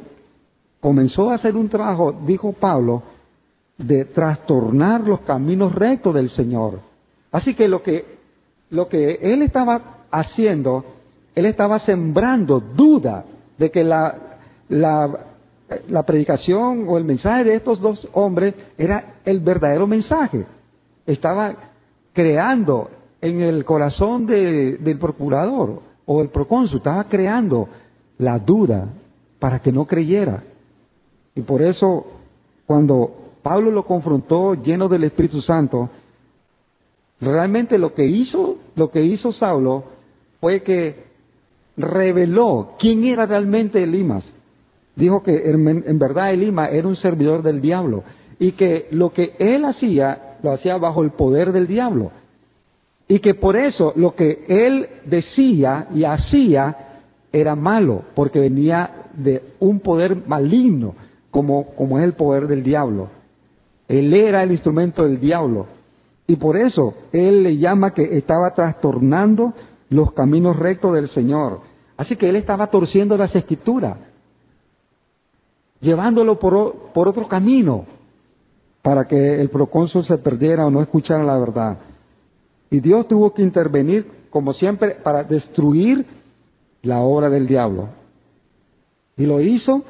comenzó 0.80 1.32
a 1.32 1.36
hacer 1.36 1.56
un 1.56 1.70
trabajo, 1.70 2.14
dijo 2.26 2.54
Pablo, 2.54 3.04
de 3.78 4.06
trastornar 4.06 5.02
los 5.02 5.22
caminos 5.22 5.74
rectos 5.74 6.14
del 6.14 6.30
Señor. 6.32 6.80
Así 7.34 7.56
que 7.56 7.68
lo 7.68 7.82
que, 7.82 8.06
lo 8.70 8.88
que 8.88 9.20
él 9.22 9.42
estaba 9.42 10.06
haciendo, 10.12 10.86
él 11.36 11.48
estaba 11.48 11.80
sembrando 11.80 12.60
duda 12.60 13.26
de 13.58 13.72
que 13.72 13.84
la, 13.84 14.38
la, 14.70 15.20
la 15.90 16.04
predicación 16.04 16.86
o 16.88 16.98
el 16.98 17.04
mensaje 17.04 17.44
de 17.44 17.56
estos 17.56 17.82
dos 17.82 18.08
hombres 18.14 18.54
era 18.78 19.16
el 19.26 19.40
verdadero 19.40 19.88
mensaje. 19.88 20.46
Estaba 21.08 21.56
creando 22.14 22.92
en 23.20 23.42
el 23.42 23.66
corazón 23.66 24.28
del 24.28 24.98
procurador 25.00 25.82
o 26.06 26.22
el 26.22 26.30
procónsul, 26.30 26.78
estaba 26.78 27.06
creando 27.06 27.68
la 28.20 28.38
duda 28.38 28.90
para 29.40 29.60
que 29.60 29.72
no 29.72 29.86
creyera. 29.86 30.44
Y 31.34 31.42
por 31.42 31.64
eso, 31.64 32.06
cuando 32.68 33.12
Pablo 33.42 33.72
lo 33.72 33.86
confrontó 33.86 34.54
lleno 34.54 34.88
del 34.88 35.06
Espíritu 35.06 35.42
Santo, 35.42 35.90
realmente 37.32 37.78
lo 37.78 37.94
que 37.94 38.06
hizo, 38.06 38.58
lo 38.76 38.92
que 38.92 39.04
hizo 39.04 39.32
Saulo 39.34 39.84
fue 40.40 40.62
que 40.62 41.04
reveló 41.78 42.74
quién 42.80 43.04
era 43.06 43.26
realmente 43.26 43.84
Elimas. 43.84 44.24
Dijo 44.96 45.24
que 45.24 45.50
en, 45.50 46.00
verdad 46.00 46.34
Elimas 46.34 46.72
era 46.72 46.88
un 46.88 46.96
servidor 46.96 47.42
del 47.42 47.62
diablo 47.62 48.04
y 48.40 48.52
que 48.52 48.88
lo 48.92 49.12
que 49.12 49.34
él 49.40 49.66
hacía 49.66 50.38
lo 50.44 50.52
hacía 50.52 50.78
bajo 50.78 51.02
el 51.02 51.12
poder 51.12 51.52
del 51.52 51.68
diablo. 51.68 52.12
Y 53.08 53.20
que 53.20 53.34
por 53.34 53.56
eso 53.56 53.94
lo 53.96 54.16
que 54.16 54.46
él 54.48 54.88
decía 55.06 55.88
y 55.94 56.04
hacía 56.04 57.02
era 57.32 57.56
malo, 57.56 58.04
porque 58.16 58.40
venía 58.40 59.08
de 59.14 59.42
un 59.60 59.80
poder 59.80 60.28
maligno, 60.28 60.96
como, 61.32 61.74
como 61.76 61.98
es 61.98 62.06
el 62.06 62.14
poder 62.14 62.48
del 62.48 62.64
diablo. 62.64 63.10
Él 63.88 64.14
era 64.14 64.44
el 64.44 64.52
instrumento 64.52 65.04
del 65.04 65.20
diablo. 65.20 65.68
Y 66.28 66.36
por 66.38 66.58
eso 66.58 66.94
él 67.12 67.44
le 67.44 67.58
llama 67.58 67.94
que 67.94 68.18
estaba 68.18 68.54
trastornando 68.54 69.54
los 69.90 70.14
caminos 70.14 70.58
rectos 70.58 70.94
del 70.94 71.10
Señor. 71.10 71.62
Así 71.98 72.16
que 72.16 72.30
él 72.30 72.36
estaba 72.36 72.68
torciendo 72.68 73.18
las 73.18 73.36
escrituras, 73.36 73.98
llevándolo 75.80 76.40
por, 76.40 76.92
por 76.94 77.08
otro 77.08 77.28
camino, 77.28 77.86
para 78.82 79.08
que 79.08 79.40
el 79.42 79.50
procónsul 79.50 80.06
se 80.06 80.18
perdiera 80.18 80.66
o 80.66 80.72
no 80.72 80.82
escuchara 80.82 81.24
la 81.24 81.38
verdad. 81.38 81.78
Y 82.70 82.80
Dios 82.80 83.08
tuvo 83.08 83.34
que 83.34 83.42
intervenir, 83.42 84.08
como 84.30 84.54
siempre, 84.54 84.96
para 85.04 85.24
destruir 85.24 86.06
la 86.82 87.02
obra 87.02 87.30
del 87.30 87.48
diablo. 87.48 87.90
Y 89.16 89.26
lo 89.26 89.40
hizo 89.42 89.84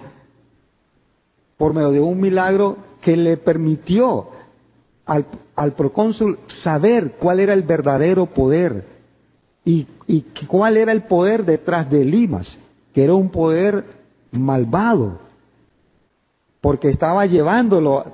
por 1.57 1.73
medio 1.73 1.91
de 1.91 1.99
un 2.01 2.19
milagro 2.19 2.77
que 3.01 3.15
le 3.15 3.37
permitió 3.37 4.27
al, 5.05 5.25
al 5.55 5.73
procónsul 5.73 6.39
saber 6.63 7.13
cuál 7.19 7.39
era 7.39 7.53
el 7.53 7.63
verdadero 7.63 8.27
poder 8.27 8.85
y, 9.65 9.87
y 10.07 10.21
cuál 10.47 10.77
era 10.77 10.91
el 10.91 11.03
poder 11.03 11.45
detrás 11.45 11.89
de 11.89 12.03
Limas, 12.03 12.47
que 12.93 13.03
era 13.03 13.13
un 13.13 13.29
poder 13.29 13.85
malvado, 14.31 15.19
porque 16.61 16.89
estaba 16.89 17.25
llevándolo 17.25 18.05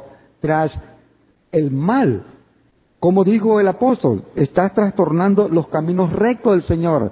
tras 0.42 0.72
el 1.52 1.72
mal 1.72 2.24
Como 3.00 3.24
dijo 3.24 3.62
el 3.62 3.68
apóstol, 3.68 4.24
estás 4.36 4.74
trastornando 4.74 5.48
los 5.48 5.70
caminos 5.70 6.12
rectos 6.12 6.54
del 6.54 6.64
Señor. 6.64 7.12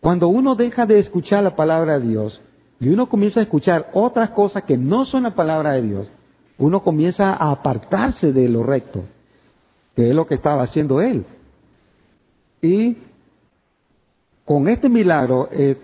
Cuando 0.00 0.28
uno 0.28 0.54
deja 0.54 0.84
de 0.84 0.98
escuchar 0.98 1.42
la 1.42 1.56
palabra 1.56 1.98
de 1.98 2.08
Dios 2.08 2.40
y 2.78 2.90
uno 2.90 3.08
comienza 3.08 3.40
a 3.40 3.44
escuchar 3.44 3.88
otras 3.94 4.30
cosas 4.30 4.64
que 4.64 4.76
no 4.76 5.06
son 5.06 5.22
la 5.22 5.34
palabra 5.34 5.72
de 5.72 5.82
Dios, 5.82 6.10
uno 6.58 6.82
comienza 6.82 7.32
a 7.34 7.52
apartarse 7.52 8.32
de 8.32 8.48
lo 8.48 8.62
recto, 8.62 9.04
que 9.94 10.08
es 10.10 10.14
lo 10.14 10.26
que 10.26 10.34
estaba 10.34 10.64
haciendo 10.64 11.00
él. 11.00 11.24
Y 12.60 12.96
con 14.44 14.68
este 14.68 14.88
milagro, 14.88 15.48
eh, 15.52 15.76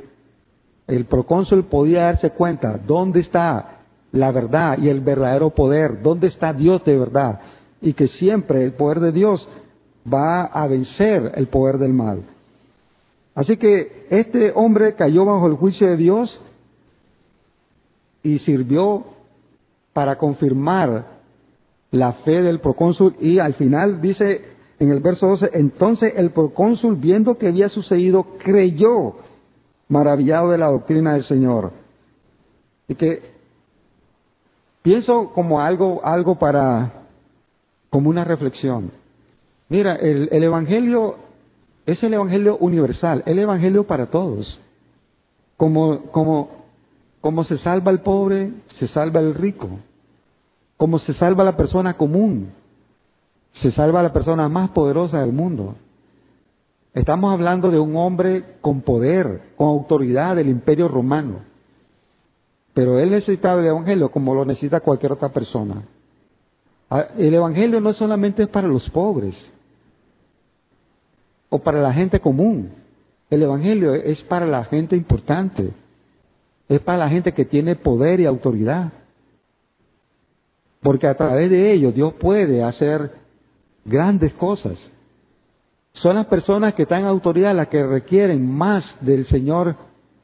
el 0.86 1.04
procónsul 1.06 1.64
podía 1.64 2.04
darse 2.04 2.30
cuenta 2.30 2.78
dónde 2.86 3.20
está 3.20 3.80
la 4.12 4.30
verdad 4.32 4.78
y 4.78 4.88
el 4.88 5.00
verdadero 5.00 5.50
poder, 5.50 6.02
dónde 6.02 6.28
está 6.28 6.52
Dios 6.52 6.84
de 6.84 6.96
verdad, 6.96 7.40
y 7.80 7.94
que 7.94 8.08
siempre 8.08 8.64
el 8.64 8.72
poder 8.72 9.00
de 9.00 9.12
Dios 9.12 9.46
va 10.12 10.44
a 10.44 10.66
vencer 10.66 11.32
el 11.36 11.48
poder 11.48 11.78
del 11.78 11.92
mal. 11.92 12.24
Así 13.34 13.56
que 13.56 14.06
este 14.10 14.52
hombre 14.54 14.94
cayó 14.94 15.24
bajo 15.24 15.46
el 15.46 15.54
juicio 15.54 15.88
de 15.88 15.96
Dios 15.96 16.40
y 18.22 18.38
sirvió 18.40 19.04
para 19.94 20.16
confirmar 20.16 21.06
la 21.90 22.12
fe 22.12 22.42
del 22.42 22.60
procónsul 22.60 23.16
y 23.20 23.38
al 23.38 23.54
final 23.54 24.02
dice 24.02 24.44
en 24.78 24.90
el 24.90 25.00
verso 25.00 25.28
12, 25.28 25.50
entonces 25.54 26.12
el 26.16 26.30
procónsul 26.30 26.96
viendo 26.96 27.38
que 27.38 27.48
había 27.48 27.70
sucedido 27.70 28.26
creyó 28.44 29.14
maravillado 29.88 30.50
de 30.50 30.58
la 30.58 30.66
doctrina 30.66 31.14
del 31.14 31.24
Señor. 31.24 31.72
Y 32.88 32.96
que 32.96 33.22
pienso 34.82 35.30
como 35.32 35.60
algo, 35.60 36.04
algo 36.04 36.36
para, 36.38 37.04
como 37.88 38.10
una 38.10 38.24
reflexión. 38.24 38.90
Mira, 39.68 39.94
el, 39.94 40.28
el 40.32 40.42
Evangelio 40.42 41.16
es 41.86 42.02
el 42.02 42.14
Evangelio 42.14 42.56
universal, 42.58 43.22
el 43.26 43.38
Evangelio 43.38 43.84
para 43.84 44.06
todos. 44.06 44.60
Como, 45.56 46.02
como, 46.10 46.63
como 47.24 47.44
se 47.44 47.56
salva 47.56 47.90
el 47.90 48.00
pobre, 48.00 48.52
se 48.78 48.86
salva 48.88 49.18
el 49.18 49.34
rico. 49.34 49.80
Como 50.76 50.98
se 50.98 51.14
salva 51.14 51.42
la 51.42 51.56
persona 51.56 51.96
común, 51.96 52.52
se 53.62 53.72
salva 53.72 54.02
la 54.02 54.12
persona 54.12 54.46
más 54.50 54.68
poderosa 54.72 55.20
del 55.20 55.32
mundo. 55.32 55.74
Estamos 56.92 57.32
hablando 57.32 57.70
de 57.70 57.78
un 57.78 57.96
hombre 57.96 58.58
con 58.60 58.82
poder, 58.82 59.54
con 59.56 59.68
autoridad 59.68 60.36
del 60.36 60.50
imperio 60.50 60.86
romano. 60.86 61.36
Pero 62.74 62.98
él 62.98 63.10
necesitaba 63.12 63.62
el 63.62 63.68
Evangelio 63.68 64.10
como 64.10 64.34
lo 64.34 64.44
necesita 64.44 64.80
cualquier 64.80 65.12
otra 65.12 65.30
persona. 65.30 65.82
Ah, 66.90 67.06
el 67.16 67.32
Evangelio 67.32 67.80
no 67.80 67.94
solamente 67.94 68.42
es 68.42 68.50
para 68.50 68.68
los 68.68 68.90
pobres 68.90 69.34
o 71.48 71.58
para 71.60 71.80
la 71.80 71.94
gente 71.94 72.20
común. 72.20 72.72
El 73.30 73.44
Evangelio 73.44 73.94
es 73.94 74.22
para 74.24 74.44
la 74.44 74.64
gente 74.66 74.94
importante. 74.94 75.72
Es 76.68 76.80
para 76.80 76.98
la 76.98 77.08
gente 77.08 77.32
que 77.32 77.44
tiene 77.44 77.76
poder 77.76 78.20
y 78.20 78.26
autoridad. 78.26 78.92
Porque 80.80 81.06
a 81.06 81.16
través 81.16 81.50
de 81.50 81.72
ellos 81.72 81.94
Dios 81.94 82.14
puede 82.14 82.62
hacer 82.62 83.12
grandes 83.84 84.32
cosas. 84.34 84.78
Son 85.94 86.16
las 86.16 86.26
personas 86.26 86.74
que 86.74 86.82
están 86.82 87.00
en 87.00 87.06
autoridad 87.06 87.54
las 87.54 87.68
que 87.68 87.86
requieren 87.86 88.50
más 88.50 88.84
del 89.00 89.26
Señor 89.26 89.76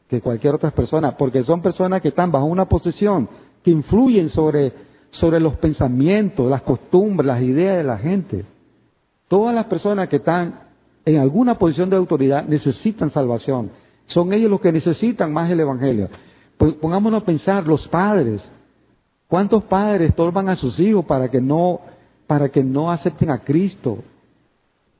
que 0.09 0.21
cualquier 0.21 0.55
otra 0.55 0.73
persona, 0.73 1.17
porque 1.17 1.45
son 1.45 1.63
personas 1.63 2.03
que 2.03 2.09
están 2.09 2.33
bajo 2.33 2.47
una 2.47 2.65
posición 2.65 3.29
que 3.63 3.71
influyen 3.71 4.31
sobre, 4.31 4.73
sobre 5.13 5.39
los 5.39 5.55
pensamientos, 5.59 6.51
las 6.51 6.63
costumbres, 6.63 7.27
las 7.27 7.41
ideas 7.43 7.77
de 7.77 7.85
la 7.85 7.99
gente. 7.99 8.45
Todas 9.29 9.55
las 9.55 9.67
personas 9.67 10.09
que 10.09 10.17
están 10.17 10.61
en 11.05 11.19
alguna 11.19 11.55
posición 11.57 11.89
de 11.91 11.97
autoridad 11.97 12.45
necesitan 12.45 13.13
salvación. 13.13 13.71
Son 14.09 14.33
ellos 14.33 14.51
los 14.51 14.61
que 14.61 14.73
necesitan 14.73 15.33
más 15.33 15.49
el 15.51 15.61
Evangelio. 15.61 16.09
Pongámonos 16.61 17.23
a 17.23 17.25
pensar, 17.25 17.67
los 17.67 17.89
padres, 17.89 18.43
¿cuántos 19.29 19.63
padres 19.65 20.15
torban 20.15 20.51
a 20.51 20.57
sus 20.57 20.79
hijos 20.79 21.07
para 21.07 21.31
que 21.31 21.41
no, 21.41 21.81
para 22.27 22.51
que 22.51 22.63
no 22.63 22.91
acepten 22.91 23.31
a 23.31 23.39
Cristo? 23.39 23.97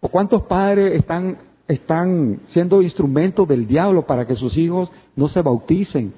¿O 0.01 0.09
cuántos 0.09 0.45
padres 0.45 0.95
están, 0.95 1.37
están 1.69 2.41
siendo 2.55 2.81
instrumentos 2.81 3.47
del 3.47 3.67
diablo 3.67 4.07
para 4.07 4.27
que 4.27 4.37
sus 4.37 4.57
hijos 4.57 4.91
no 5.15 5.29
se 5.29 5.43
bauticen 5.43 6.15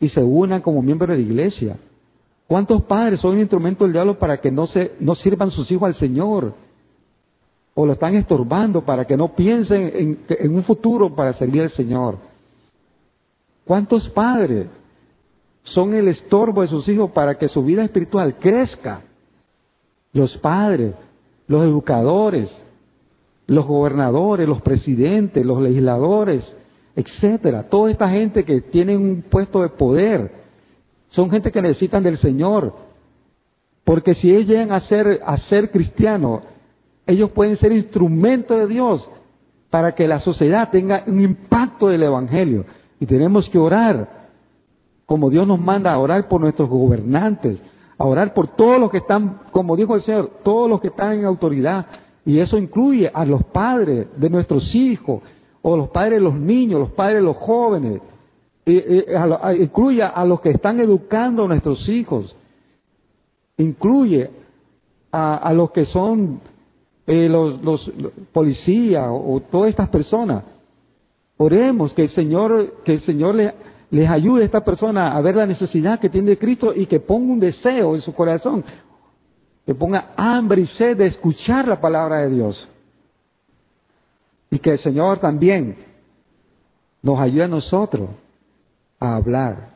y 0.00 0.08
se 0.08 0.22
unan 0.22 0.62
como 0.62 0.80
miembros 0.80 1.10
de 1.10 1.16
la 1.16 1.22
iglesia? 1.22 1.76
¿Cuántos 2.46 2.82
padres 2.84 3.20
son 3.20 3.38
instrumentos 3.38 3.86
del 3.86 3.92
diablo 3.92 4.18
para 4.18 4.40
que 4.40 4.50
no, 4.50 4.66
se, 4.68 4.92
no 5.00 5.14
sirvan 5.16 5.50
sus 5.50 5.70
hijos 5.70 5.86
al 5.86 5.96
Señor? 5.96 6.54
O 7.74 7.84
lo 7.84 7.92
están 7.92 8.14
estorbando 8.14 8.86
para 8.86 9.04
que 9.04 9.18
no 9.18 9.34
piensen 9.34 9.92
en, 9.94 10.18
en 10.30 10.54
un 10.54 10.64
futuro 10.64 11.14
para 11.14 11.34
servir 11.34 11.60
al 11.60 11.72
Señor. 11.72 12.31
¿Cuántos 13.64 14.08
padres 14.10 14.66
son 15.64 15.94
el 15.94 16.08
estorbo 16.08 16.62
de 16.62 16.68
sus 16.68 16.88
hijos 16.88 17.10
para 17.12 17.38
que 17.38 17.48
su 17.48 17.64
vida 17.64 17.84
espiritual 17.84 18.36
crezca? 18.36 19.02
Los 20.12 20.36
padres, 20.38 20.94
los 21.46 21.64
educadores, 21.64 22.50
los 23.46 23.66
gobernadores, 23.66 24.48
los 24.48 24.62
presidentes, 24.62 25.44
los 25.44 25.60
legisladores, 25.60 26.44
etcétera, 26.96 27.68
toda 27.68 27.90
esta 27.90 28.08
gente 28.08 28.44
que 28.44 28.60
tiene 28.60 28.96
un 28.96 29.22
puesto 29.22 29.62
de 29.62 29.68
poder, 29.70 30.32
son 31.10 31.30
gente 31.30 31.50
que 31.50 31.62
necesitan 31.62 32.02
del 32.02 32.18
Señor, 32.18 32.74
porque 33.84 34.14
si 34.16 34.30
ellos 34.30 34.48
llegan 34.48 34.72
a 34.72 34.80
ser, 34.88 35.20
a 35.24 35.36
ser 35.48 35.70
cristianos, 35.70 36.42
ellos 37.06 37.30
pueden 37.32 37.58
ser 37.58 37.72
instrumentos 37.72 38.58
de 38.58 38.66
Dios 38.66 39.06
para 39.70 39.94
que 39.94 40.06
la 40.06 40.20
sociedad 40.20 40.70
tenga 40.70 41.02
un 41.06 41.20
impacto 41.20 41.88
del 41.88 42.02
Evangelio. 42.02 42.64
Y 43.02 43.06
tenemos 43.06 43.48
que 43.48 43.58
orar, 43.58 44.28
como 45.06 45.28
Dios 45.28 45.44
nos 45.44 45.58
manda 45.58 45.92
a 45.92 45.98
orar 45.98 46.28
por 46.28 46.40
nuestros 46.40 46.68
gobernantes, 46.68 47.58
a 47.98 48.04
orar 48.04 48.32
por 48.32 48.54
todos 48.54 48.78
los 48.78 48.92
que 48.92 48.98
están, 48.98 49.40
como 49.50 49.74
dijo 49.74 49.96
el 49.96 50.02
Señor, 50.02 50.30
todos 50.44 50.70
los 50.70 50.80
que 50.80 50.86
están 50.86 51.18
en 51.18 51.24
autoridad, 51.24 51.84
y 52.24 52.38
eso 52.38 52.56
incluye 52.56 53.10
a 53.12 53.24
los 53.24 53.42
padres 53.46 54.06
de 54.16 54.30
nuestros 54.30 54.72
hijos, 54.72 55.20
o 55.62 55.76
los 55.76 55.88
padres 55.88 56.20
de 56.20 56.20
los 56.20 56.34
niños, 56.34 56.78
los 56.78 56.92
padres 56.92 57.16
de 57.16 57.22
los 57.22 57.38
jóvenes, 57.38 58.00
incluye 58.66 60.04
a 60.04 60.24
los 60.24 60.40
que 60.40 60.50
están 60.50 60.78
educando 60.78 61.46
a 61.46 61.48
nuestros 61.48 61.88
hijos, 61.88 62.36
incluye 63.56 64.30
a, 65.10 65.52
los 65.52 65.72
que 65.72 65.86
son 65.86 66.40
eh, 67.08 67.28
los, 67.28 67.90
policías 68.32 69.08
o, 69.10 69.42
todas 69.50 69.70
estas 69.70 69.88
personas. 69.88 70.44
Oremos 71.42 71.92
que 71.94 72.04
el 72.04 72.10
Señor, 72.10 72.82
que 72.84 72.92
el 72.92 73.00
Señor 73.04 73.34
les 73.90 74.08
ayude 74.08 74.42
a 74.42 74.46
esta 74.46 74.60
persona 74.60 75.16
a 75.16 75.20
ver 75.20 75.34
la 75.34 75.44
necesidad 75.44 75.98
que 75.98 76.08
tiene 76.08 76.30
de 76.30 76.38
Cristo 76.38 76.72
y 76.72 76.86
que 76.86 77.00
ponga 77.00 77.32
un 77.32 77.40
deseo 77.40 77.96
en 77.96 78.00
su 78.02 78.14
corazón, 78.14 78.64
que 79.66 79.74
ponga 79.74 80.12
hambre 80.16 80.60
y 80.60 80.66
sed 80.78 80.96
de 80.98 81.08
escuchar 81.08 81.66
la 81.66 81.80
palabra 81.80 82.18
de 82.18 82.30
Dios. 82.30 82.68
Y 84.52 84.60
que 84.60 84.70
el 84.70 84.78
Señor 84.84 85.18
también 85.18 85.78
nos 87.02 87.18
ayude 87.18 87.42
a 87.42 87.48
nosotros 87.48 88.10
a 89.00 89.16
hablar. 89.16 89.70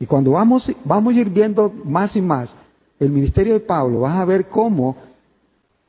Y 0.00 0.06
cuando 0.06 0.32
vamos, 0.32 0.68
vamos 0.84 1.14
a 1.14 1.16
ir 1.16 1.30
viendo 1.30 1.72
más 1.84 2.16
y 2.16 2.20
más 2.20 2.50
el 2.98 3.10
ministerio 3.10 3.54
de 3.54 3.60
Pablo, 3.60 4.00
vas 4.00 4.18
a 4.18 4.24
ver 4.24 4.48
cómo 4.48 4.96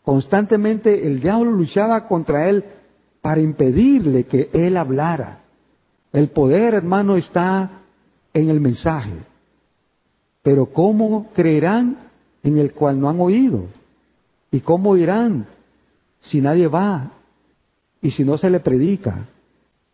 constantemente 0.04 1.08
el 1.08 1.20
diablo 1.20 1.50
luchaba 1.50 2.08
contra 2.08 2.48
él 2.48 2.64
para 3.24 3.42
impedirle 3.42 4.26
que 4.26 4.52
él 4.54 4.78
hablara. 4.78 5.40
El 6.12 6.28
poder, 6.30 6.76
hermano, 6.76 7.18
está 7.18 7.82
en 8.36 8.52
el 8.52 8.62
mensaje. 8.62 9.14
Pero 10.44 10.68
¿cómo 10.68 11.32
creerán 11.34 11.98
en 12.44 12.58
el 12.58 12.74
cual 12.74 13.00
no 13.00 13.10
han 13.10 13.20
oído. 13.20 13.66
¿Y 14.52 14.60
cómo 14.60 14.96
irán 14.98 15.48
si 16.30 16.42
nadie 16.42 16.68
va 16.68 17.12
y 18.02 18.12
si 18.12 18.24
no 18.24 18.38
se 18.38 18.50
le 18.50 18.60
predica? 18.60 19.26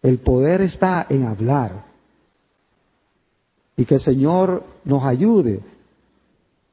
El 0.01 0.17
poder 0.19 0.61
está 0.61 1.05
en 1.09 1.25
hablar. 1.25 1.85
Y 3.77 3.85
que 3.85 3.95
el 3.95 4.03
Señor 4.03 4.63
nos 4.83 5.03
ayude 5.03 5.61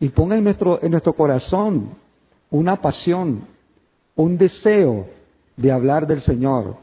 y 0.00 0.08
ponga 0.08 0.36
en 0.36 0.44
nuestro, 0.44 0.82
en 0.82 0.90
nuestro 0.90 1.12
corazón 1.12 1.90
una 2.50 2.80
pasión, 2.80 3.42
un 4.16 4.38
deseo 4.38 5.06
de 5.56 5.72
hablar 5.72 6.06
del 6.06 6.22
Señor. 6.22 6.76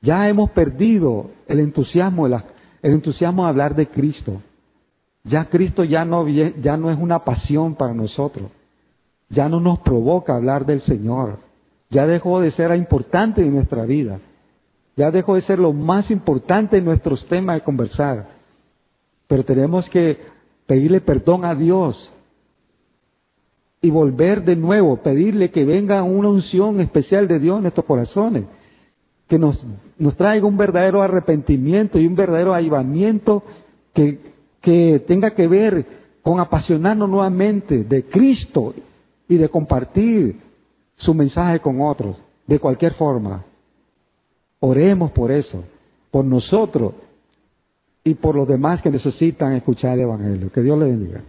Ya 0.00 0.28
hemos 0.28 0.50
perdido 0.50 1.30
el 1.46 1.60
entusiasmo, 1.60 2.26
el 2.26 2.42
entusiasmo 2.82 3.44
de 3.44 3.48
hablar 3.48 3.74
de 3.74 3.88
Cristo. 3.88 4.42
Ya 5.24 5.46
Cristo 5.46 5.84
ya 5.84 6.04
no, 6.04 6.28
ya 6.28 6.76
no 6.76 6.90
es 6.90 6.98
una 6.98 7.24
pasión 7.24 7.74
para 7.74 7.92
nosotros. 7.92 8.50
Ya 9.28 9.48
no 9.48 9.60
nos 9.60 9.80
provoca 9.80 10.34
hablar 10.34 10.64
del 10.64 10.82
Señor. 10.82 11.40
Ya 11.90 12.06
dejó 12.06 12.40
de 12.40 12.52
ser 12.52 12.74
importante 12.76 13.42
en 13.42 13.54
nuestra 13.54 13.84
vida. 13.84 14.20
Ya 14.96 15.10
dejó 15.10 15.34
de 15.34 15.42
ser 15.42 15.58
lo 15.58 15.72
más 15.72 16.10
importante 16.10 16.78
en 16.78 16.84
nuestros 16.84 17.26
temas 17.28 17.56
de 17.56 17.62
conversar. 17.62 18.28
Pero 19.26 19.44
tenemos 19.44 19.88
que 19.90 20.18
pedirle 20.66 21.00
perdón 21.00 21.44
a 21.44 21.54
Dios 21.54 22.10
y 23.80 23.90
volver 23.90 24.44
de 24.44 24.56
nuevo, 24.56 24.96
pedirle 24.98 25.50
que 25.50 25.64
venga 25.64 26.02
una 26.02 26.28
unción 26.28 26.80
especial 26.80 27.28
de 27.28 27.38
Dios 27.38 27.56
en 27.56 27.62
nuestros 27.62 27.86
corazones, 27.86 28.44
que 29.28 29.38
nos, 29.38 29.64
nos 29.98 30.16
traiga 30.16 30.46
un 30.46 30.56
verdadero 30.56 31.02
arrepentimiento 31.02 31.98
y 31.98 32.06
un 32.06 32.16
verdadero 32.16 32.54
avivamiento 32.54 33.42
que, 33.94 34.18
que 34.60 35.04
tenga 35.06 35.30
que 35.30 35.46
ver 35.46 35.86
con 36.22 36.40
apasionarnos 36.40 37.08
nuevamente 37.08 37.84
de 37.84 38.04
Cristo 38.04 38.74
y 39.28 39.36
de 39.36 39.48
compartir 39.48 40.36
su 40.96 41.14
mensaje 41.14 41.60
con 41.60 41.80
otros, 41.80 42.20
de 42.46 42.58
cualquier 42.58 42.94
forma. 42.94 43.44
Oremos 44.60 45.12
por 45.12 45.30
eso, 45.30 45.62
por 46.10 46.24
nosotros 46.24 46.94
y 48.02 48.14
por 48.14 48.34
los 48.34 48.48
demás 48.48 48.82
que 48.82 48.90
necesitan 48.90 49.52
escuchar 49.52 49.94
el 49.94 50.00
Evangelio. 50.00 50.50
Que 50.50 50.62
Dios 50.62 50.78
le 50.78 50.86
bendiga. 50.86 51.22